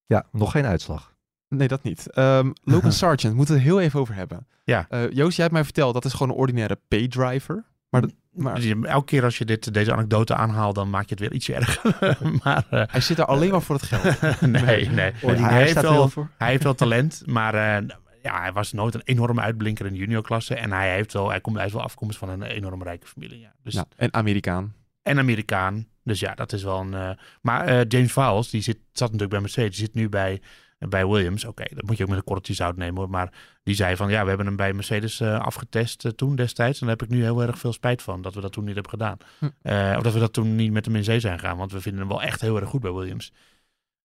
[0.06, 1.15] Ja, nog geen uitslag.
[1.48, 2.10] Nee, dat niet.
[2.10, 4.46] Ehm, Logan Sargent, moeten we het heel even over hebben.
[4.64, 4.86] Ja.
[4.88, 7.64] Eh, Joost, jij hebt mij verteld, dat is gewoon een ordinaire paydriver.
[7.88, 11.10] Maar, dat- maar Dus elke keer als je dit, deze anekdote aanhaalt, dan maak je
[11.10, 12.16] het weer ietsje erger.
[12.42, 14.20] maar eh, hij zit er alleen maar voor het geld.
[14.40, 15.12] nee, nee.
[15.22, 17.88] Ordinair Hij heeft, wel, hij heeft wel talent, maar eh,
[18.22, 20.54] ja, hij was nooit een enorme uitblinker in de juniorklasse.
[20.54, 23.40] En hij, heeft wel, hij, komt, hij is wel afkomst van een enorm rijke familie.
[23.40, 23.52] Ja.
[23.62, 24.74] Dus, Ja, en Amerikaan.
[25.02, 25.86] En Amerikaan.
[26.04, 26.94] Dus ja, dat is wel een...
[26.94, 30.40] eh, maar eh, James Vowles, die zit, zat natuurlijk bij Mercedes, die zit nu bij,
[30.78, 31.44] bij Williams.
[31.44, 33.10] Oké, dat moet je ook met een korreltje zout nemen hoor.
[33.10, 36.80] Maar die zei van, ja, we hebben hem bij Mercedes eh, afgetest eh, toen destijds.
[36.80, 38.74] En daar heb ik nu heel erg veel spijt van, dat we dat toen niet
[38.74, 39.16] hebben gedaan.
[39.38, 39.48] Hm.
[39.62, 41.56] Eh, of dat we dat toen niet met hem in zee zijn gegaan.
[41.56, 43.32] Want we vinden hem wel echt heel erg goed bij Williams.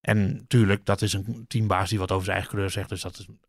[0.01, 2.89] En tuurlijk, dat is een teambaas die wat over zijn eigen kleur zegt.
[2.89, 3.39] Dus dat is een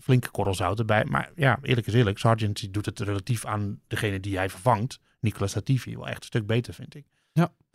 [0.00, 1.04] flinke korrel zout erbij.
[1.04, 2.18] Maar ja, eerlijk is eerlijk.
[2.18, 5.00] Sargent doet het relatief aan degene die hij vervangt.
[5.20, 7.06] Nicolas Latifi wel echt een stuk beter, vind ik.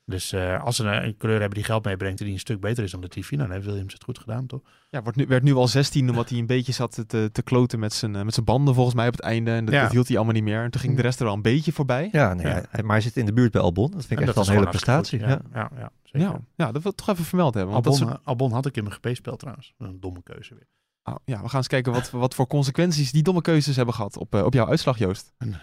[0.07, 2.59] Dus eh, als ze een, een kleur hebben die geld meebrengt en die een stuk
[2.59, 4.61] beter is dan de TV, dan heeft Williams het goed gedaan, toch?
[4.89, 7.79] Ja, wordt nu, werd nu al 16 omdat hij een beetje zat te, te kloten
[7.79, 9.51] met zijn, eh, met zijn banden volgens mij op het einde.
[9.51, 9.81] En dat, Ja.
[9.81, 10.63] dat hield hij allemaal niet meer.
[10.63, 12.09] En toen ging de rest er wel een beetje voorbij.
[12.11, 12.51] Ja, nee, Ja.
[12.51, 13.91] hij- hij- maar hij zit in de buurt bij Albon.
[13.91, 15.19] Dat vind ik En echt dat wel een hele prestatie.
[15.19, 15.29] Ja.
[15.31, 15.41] goed.
[15.53, 16.27] Ja, ja, ja, zeker.
[16.27, 17.73] Ja, ja, dat wil ik toch even vermeld hebben.
[17.73, 19.73] Want dat Albon, soort- Albon had ik in mijn GP-spel trouwens.
[19.77, 20.67] Een domme keuze weer.
[21.03, 24.17] Oh, ja, we gaan eens kijken wat, wat voor consequenties die domme keuzes hebben gehad
[24.17, 25.33] op, eh, op jouw uitslag, Joost.
[25.37, 25.55] En-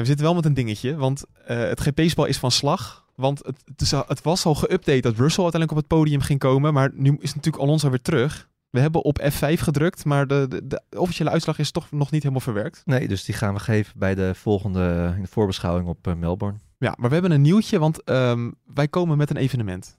[0.00, 3.06] we zitten wel met een dingetje, want eh, het GP-spel is van slag.
[3.14, 6.20] Want het, het, is al- het was al geüpdate dat Russell uiteindelijk op het podium
[6.20, 6.72] ging komen.
[6.72, 8.48] Maar nu is natuurlijk Alonso weer terug.
[8.70, 12.22] We hebben op F5 gedrukt, maar de, de, de officiële uitslag is toch nog niet
[12.22, 12.82] helemaal verwerkt.
[12.84, 16.58] Nee, dus die gaan we geven bij de volgende in de voorbeschouwing op eh, Melbourne.
[16.78, 19.98] Ja, maar we hebben een nieuwtje, want ehm, wij komen met een evenement.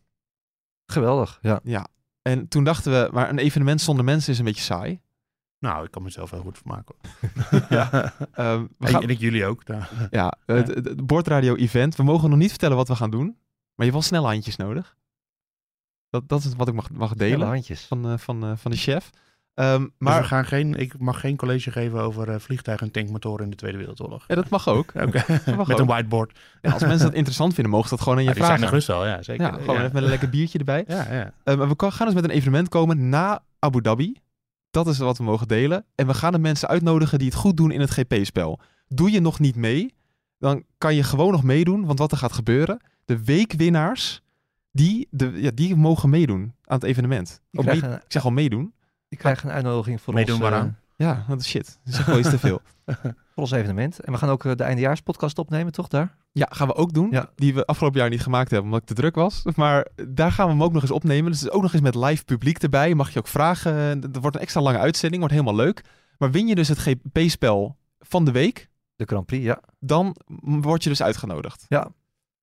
[0.86, 1.60] Geweldig, ja.
[1.64, 1.88] Ja.
[2.22, 5.00] En toen dachten we, maar een evenement zonder mensen is een beetje saai.
[5.60, 6.96] Nou, ik kan mezelf heel goed vermaken.
[7.70, 8.14] Ja.
[8.34, 9.66] Ehm, we En, gaan, en ik jullie ook.
[9.66, 9.90] daar.
[10.12, 11.96] ja, het, het- het bordradio-event.
[11.96, 13.26] We mogen nog niet vertellen wat we gaan doen.
[13.26, 14.98] Maar je hebt wel snelle handjes nodig.
[16.10, 17.86] Dat, dat is wat ik mag, mag delen handjes.
[17.86, 19.10] van, eh, van, eh, van de chef.
[19.54, 22.94] Ehm, Maar maar we gaan geen, ik mag geen college geven over eh, vliegtuigen en
[22.94, 24.24] tankmotoren in de Tweede Wereldoorlog.
[24.28, 24.94] ja, dat mag ook.
[24.94, 25.14] Mag
[25.46, 25.80] met ook.
[25.80, 26.40] een whiteboard.
[26.62, 28.62] Ja, als mensen dat interessant vinden, mogen ze dat gewoon aan je Ja, die zijn
[28.62, 28.82] er vragen.
[28.84, 29.46] gerust wel, ja, zeker.
[29.46, 29.82] Ja, gewoon ja.
[29.82, 30.84] even met een lekker biertje erbij.
[30.88, 31.34] Ja, ja.
[31.44, 34.16] Eh, maar we gaan dus met een evenement komen na Abu Dhabi.
[34.72, 35.86] Dat is wat we mogen delen.
[35.96, 38.60] En we gaan de mensen uitnodigen die het goed doen in het GP-spel.
[38.88, 39.94] Doe je nog niet mee,
[40.38, 41.86] dan kan je gewoon nog meedoen.
[41.86, 44.22] Want wat er gaat gebeuren, de weekwinnaars,
[44.72, 47.42] die, de, ja, die mogen meedoen aan het evenement.
[47.52, 48.74] Mee- krijgen, ik zeg al meedoen.
[49.10, 50.78] die krijgen een uitnodiging voor Meedoen ons, eh, waaraan?
[51.06, 51.80] Ja, dat is shit.
[51.84, 52.62] Dat is gewoon iets te veel.
[53.34, 54.00] voor ons evenement.
[54.00, 56.16] En we gaan ook eh, de eindejaarspodcast opnemen, toch daar?
[56.32, 57.08] Ja, gaan we ook doen.
[57.12, 57.30] Ja.
[57.36, 59.44] Die we afgelopen jaar niet gemaakt hebben, omdat ik te druk was.
[59.56, 61.32] Maar daar gaan we hem ook nog eens opnemen.
[61.32, 62.96] Dus ook nog eens met live publiek erbij.
[62.96, 63.72] Mag je ook vragen.
[64.14, 65.22] Er wordt een extra lange uitzending.
[65.22, 65.84] Wordt helemaal leuk.
[66.18, 69.62] Maar win je dus het GP-spel van de week, De Grand Prix, ja.
[69.80, 71.66] dan word je dus uitgenodigd.
[71.68, 71.92] Ja.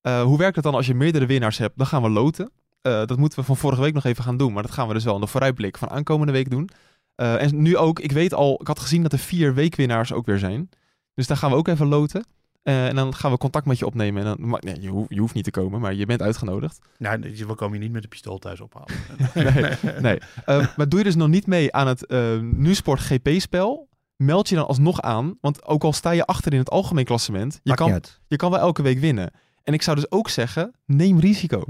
[0.01, 1.79] Eh, hoe werkt het dan als je meerdere winnaars hebt?
[1.79, 2.51] Dan gaan we loten.
[2.83, 4.53] Eh, dat moeten we van vorige week nog even gaan doen.
[4.53, 6.71] Maar dat gaan we dus wel in de vooruitblik van aankomende week doen.
[7.17, 10.27] Eh, en nu ook, ik weet al, ik had gezien dat er vier weekwinnaars ook
[10.27, 10.69] weer zijn.
[11.14, 12.27] Dus daar gaan we ook even loten.
[12.67, 14.25] Eh, en dan gaan we contact met je opnemen.
[14.25, 16.79] En dan, maar, nee, je, hoeft, je hoeft niet te komen, maar je bent uitgenodigd.
[16.99, 18.89] Nou, we komen je niet met een pistool thuis ophalen.
[19.83, 20.19] Nee, nee.
[20.45, 24.55] Eh, maar doe je dus nog niet mee aan het eh NuSport GP-spel, meld je
[24.55, 25.39] dan alsnog aan.
[25.41, 28.51] Want ook al sta je achter in het algemeen klassement, je Maakt kan, je kan
[28.51, 29.31] wel elke week winnen.
[29.62, 31.64] En ik zou dus ook zeggen, neem risico.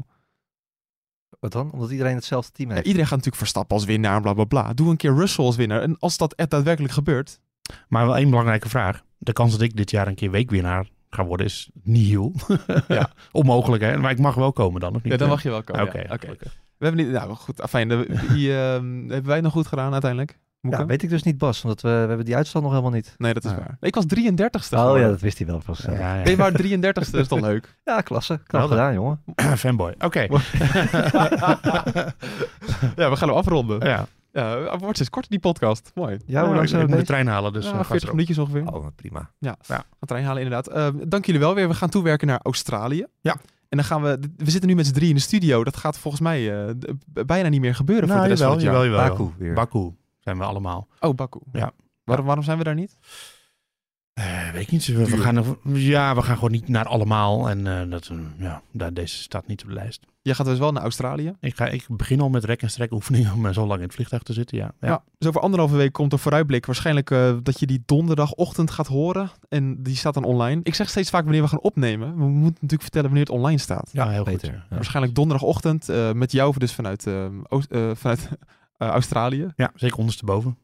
[1.41, 1.71] Wat dan?
[1.73, 2.87] Omdat iedereen hetzelfde team Ja, heeft.
[2.87, 4.73] iedereen gaat natuurlijk Verstappen als winnaar, bla bla bla.
[4.75, 5.83] Doe een keer Russell als winnaar.
[5.83, 7.41] En als dat echt daadwerkelijk gebeurt,
[7.89, 9.03] Maar wel één belangrijke vraag.
[9.19, 12.33] De kans dat ik dit jaar een keer weekwinnaar ga worden is nihil.
[12.89, 13.11] Ja.
[13.33, 13.97] Onmogelijk, hè?
[13.99, 15.13] Maar ik mag wel komen dan, of niet?
[15.13, 15.83] ja, dan mag je wel komen.
[15.83, 16.17] Oké, ja.
[16.17, 16.57] Gelukkig.
[16.79, 19.93] We hebben niet, nou goed, afijn, de, die, ehm, hebben wij het nog goed gedaan
[19.93, 20.39] uiteindelijk?
[20.67, 20.81] Moeke?
[20.81, 21.63] Ja, weet ik dus niet, Bas.
[21.65, 23.15] Omdat we, we hebben die uitslag nog helemaal niet.
[23.19, 23.57] Nee, dat is Ja.
[23.57, 23.77] waar.
[23.81, 24.75] Nee, ik was 33ste.
[24.75, 25.03] Oh geworden.
[25.03, 25.63] ja, dat wist hij wel.
[25.67, 26.23] Ja, Ja, ja.
[26.25, 27.77] Nee, maar 33ste is toch leuk?
[27.85, 28.41] ja klasse.
[28.47, 29.23] Knap gedaan, jongen.
[29.57, 29.95] Fanboy.
[29.99, 30.27] Oké.
[32.97, 33.87] ja, we gaan hem afronden.
[33.89, 34.07] ja.
[34.33, 35.91] Ja, het wordt steeds korter die podcast.
[35.95, 36.19] Mooi.
[36.27, 38.15] Ja, hoe lang ik, zijn we de trein halen, dus ja, eh, gas 40 erop.
[38.21, 38.73] minuutjes ongeveer.
[38.75, 39.31] Oh, prima.
[39.39, 39.75] Ja, Ja.
[39.75, 40.69] gaan trein halen inderdaad.
[40.69, 41.69] Eh, dank jullie wel weer.
[41.69, 43.07] We gaan toewerken naar Australië.
[43.21, 43.33] Ja.
[43.69, 44.19] En dan gaan we...
[44.37, 45.65] We zitten nu met z'n drie in de studio.
[45.65, 46.75] Dat gaat volgens mij eh,
[47.27, 48.87] bijna niet meer gebeuren voor de Nou, rest jawel, van het jaar.
[48.87, 49.17] jawel, jawel.
[49.27, 49.55] Baku weer.
[49.55, 49.93] Baku
[50.27, 50.87] zijn we allemaal.
[51.01, 51.39] Oh, Baku.
[51.53, 51.73] Ja.
[52.05, 52.97] Waarom, waarom zijn we daar niet?
[54.13, 54.87] Eh, weet ik niet.
[54.87, 57.49] We, we gaan, ja, we gaan gewoon niet naar allemaal.
[57.51, 60.05] En eh, dat, eh, ja, daar, deze staat niet op de lijst.
[60.23, 61.33] Jij gaat dus wel naar Australië.
[61.41, 63.95] Ik, ga, ik begin al met rek- en strek oefeningen om zo lang in het
[63.95, 64.57] vliegtuig te zitten.
[64.59, 64.89] Ja, ja.
[64.89, 65.03] Ja.
[65.19, 66.67] Dus over anderhalve week komt een vooruitblik.
[66.67, 69.31] Waarschijnlijk eh, dat je die donderdagochtend gaat horen.
[69.49, 70.61] En die staat dan online.
[70.63, 72.09] Ik zeg steeds vaak wanneer we gaan opnemen.
[72.09, 73.91] We moeten natuurlijk vertellen wanneer het online staat.
[73.93, 74.49] Ja, heel Beter.
[74.53, 74.59] goed.
[74.71, 74.75] Ja.
[74.75, 77.07] Waarschijnlijk donderdagochtend eh, met jou dus vanuit,
[77.49, 78.29] Oost- eh, vanuit
[78.79, 79.53] Australië.
[79.57, 80.59] Ja, zeker ondersteboven.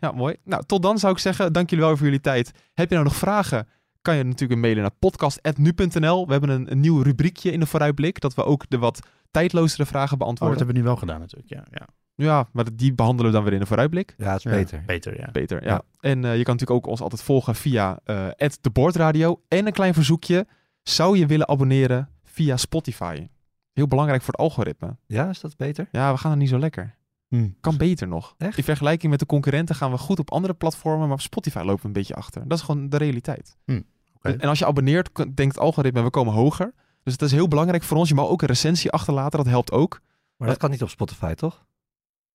[0.00, 0.36] Ja, mooi.
[0.44, 2.52] Nou, tot dan zou ik zeggen, dank jullie wel voor jullie tijd.
[2.74, 3.68] Heb je nou nog vragen?
[4.02, 6.26] Kan je natuurlijk mailen naar podcast.nu.nl.
[6.26, 8.20] We hebben een, een nieuw rubriekje in de vooruitblik.
[8.20, 10.56] Dat we ook de wat tijdlozere vragen Oh, dat beantwoorden.
[10.56, 11.50] hebben we nu wel gedaan natuurlijk.
[11.52, 11.86] Ja, ja.
[12.14, 14.14] Ja, maar die behandelen we dan weer in de vooruitblik.
[14.18, 14.82] Ja, het is Ja, beter.
[14.86, 15.28] Beter, ja.
[15.32, 15.70] Beter, ja.
[15.70, 15.82] Ja.
[16.00, 18.28] En eh, je kan natuurlijk ook ons altijd volgen via eh
[18.60, 19.42] de Boordradio.
[19.48, 20.46] En een klein verzoekje.
[20.82, 23.26] Zou je willen abonneren via Spotify?
[23.72, 24.96] Heel belangrijk voor het algoritme.
[25.06, 25.88] Ja, is dat beter?
[25.92, 26.94] Ja, we gaan er niet zo lekker.
[27.28, 27.48] Hm.
[27.60, 28.34] Kan beter nog.
[28.38, 28.58] Echt?
[28.58, 31.80] In vergelijking met de concurrenten gaan we goed op andere platformen, maar op Spotify lopen
[31.80, 32.48] we een beetje achter.
[32.48, 33.56] Dat is gewoon de realiteit.
[33.64, 33.80] Hm,
[34.14, 34.30] oké.
[34.32, 36.74] En als je abonneert, denkt het algoritme, we komen hoger.
[37.02, 38.08] Dus het is heel belangrijk voor ons.
[38.08, 40.00] Je mag ook een recensie achterlaten, dat helpt ook.
[40.36, 41.64] Maar dat kan niet op Spotify, toch?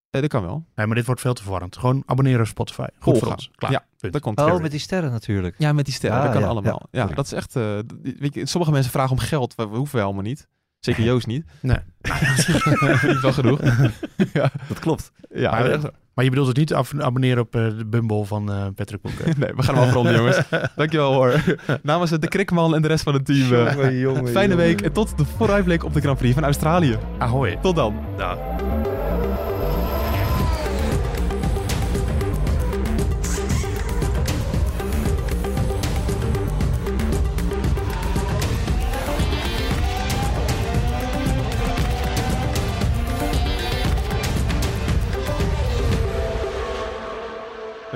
[0.10, 0.64] Eh, dat kan wel.
[0.76, 1.78] Nee, maar dit wordt veel te verwarrend.
[1.78, 2.88] Gewoon abonneren op Spotify.
[3.00, 3.52] Goed voor ons.
[3.56, 3.72] Klaar.
[3.72, 4.14] Ja, Punt.
[4.14, 4.40] Dat komt.
[4.40, 5.56] Oh, met die sterren natuurlijk.
[5.58, 6.88] Ja, met die sterren, Ah, dat kan ja, allemaal.
[6.92, 7.56] Ja, dat is echt...
[7.56, 10.48] eh, d- weet je, sommige mensen vragen om geld, we, we hoeven we helemaal niet.
[10.80, 11.46] Zeker Joost niet.
[11.62, 11.78] Nee.
[13.08, 13.60] niet wel genoeg.
[14.34, 15.12] ja, Dat klopt.
[15.30, 15.82] ja Maar, echt.
[16.14, 19.34] Maar je bedoelt het niet af- abonneren op eh, de Bumble van eh Patrick Boeken?
[19.40, 20.40] Nee, we gaan hem afronden, jongens.
[20.76, 21.44] Dankjewel hoor.
[21.84, 23.54] Namens de Krikman en de rest van het team.
[23.54, 24.58] eh, Jongen, jongen, fijne jongen.
[24.68, 26.98] week en tot de vooruitblik op de Grand Prix van Australië.
[27.18, 27.58] Ahoy.
[27.62, 27.96] Tot dan.
[28.18, 28.38] Dag.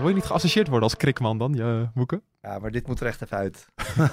[0.02, 2.22] Wil je niet geassocieerd worden als Krikman dan, ja, Moeke?
[2.42, 3.66] Ja, maar dit moet er echt even uit.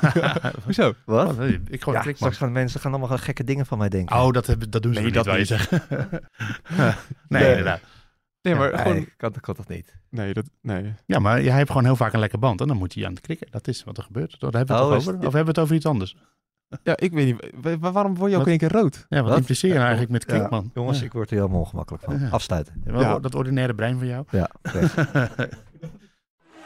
[0.64, 0.92] Hoezo?
[1.04, 1.28] Wat?
[1.30, 3.88] Oh, nee, ik gewoon Ja, klik straks gaan mensen gaan allemaal gekke dingen van mij
[3.88, 4.16] denken.
[4.16, 5.46] Oh, dat, hebben, dat doen ze Nee, niet, dat je niet.
[5.46, 5.82] zeggen.
[7.28, 7.48] nee, Nee.
[7.50, 7.80] inderdaad.
[8.42, 9.06] Nee, maar nee, gewoon...
[9.16, 9.94] kan, dat kan toch niet?
[10.10, 10.44] Nee, dat...
[10.62, 10.94] Nee.
[11.06, 13.10] Ja, maar jij hebt gewoon heel vaak een lekker band en dan moet hij aan
[13.12, 13.46] het klikken.
[13.50, 14.40] Dat is wat er gebeurt.
[14.40, 15.06] Daar hebben we het Oh, over?
[15.12, 16.16] het- Of hebben we het over iets anders?
[16.82, 17.52] Ja, ik weet niet.
[17.62, 18.52] wa- wa- waarom word je ook Wat?
[18.54, 19.06] in één keer rood?
[19.08, 19.38] Ja, wat Wat?
[19.38, 20.70] impliceer je nou eigenlijk met Ja, klikman?
[20.74, 21.04] Jongens, Ja.
[21.04, 22.18] ik word er helemaal ongemakkelijk van.
[22.18, 22.28] Ja.
[22.28, 22.82] Afsluiten.
[22.84, 23.18] Ja, Ja.
[23.18, 24.24] Dat ordinaire brein van jou.
[24.30, 24.50] Ja.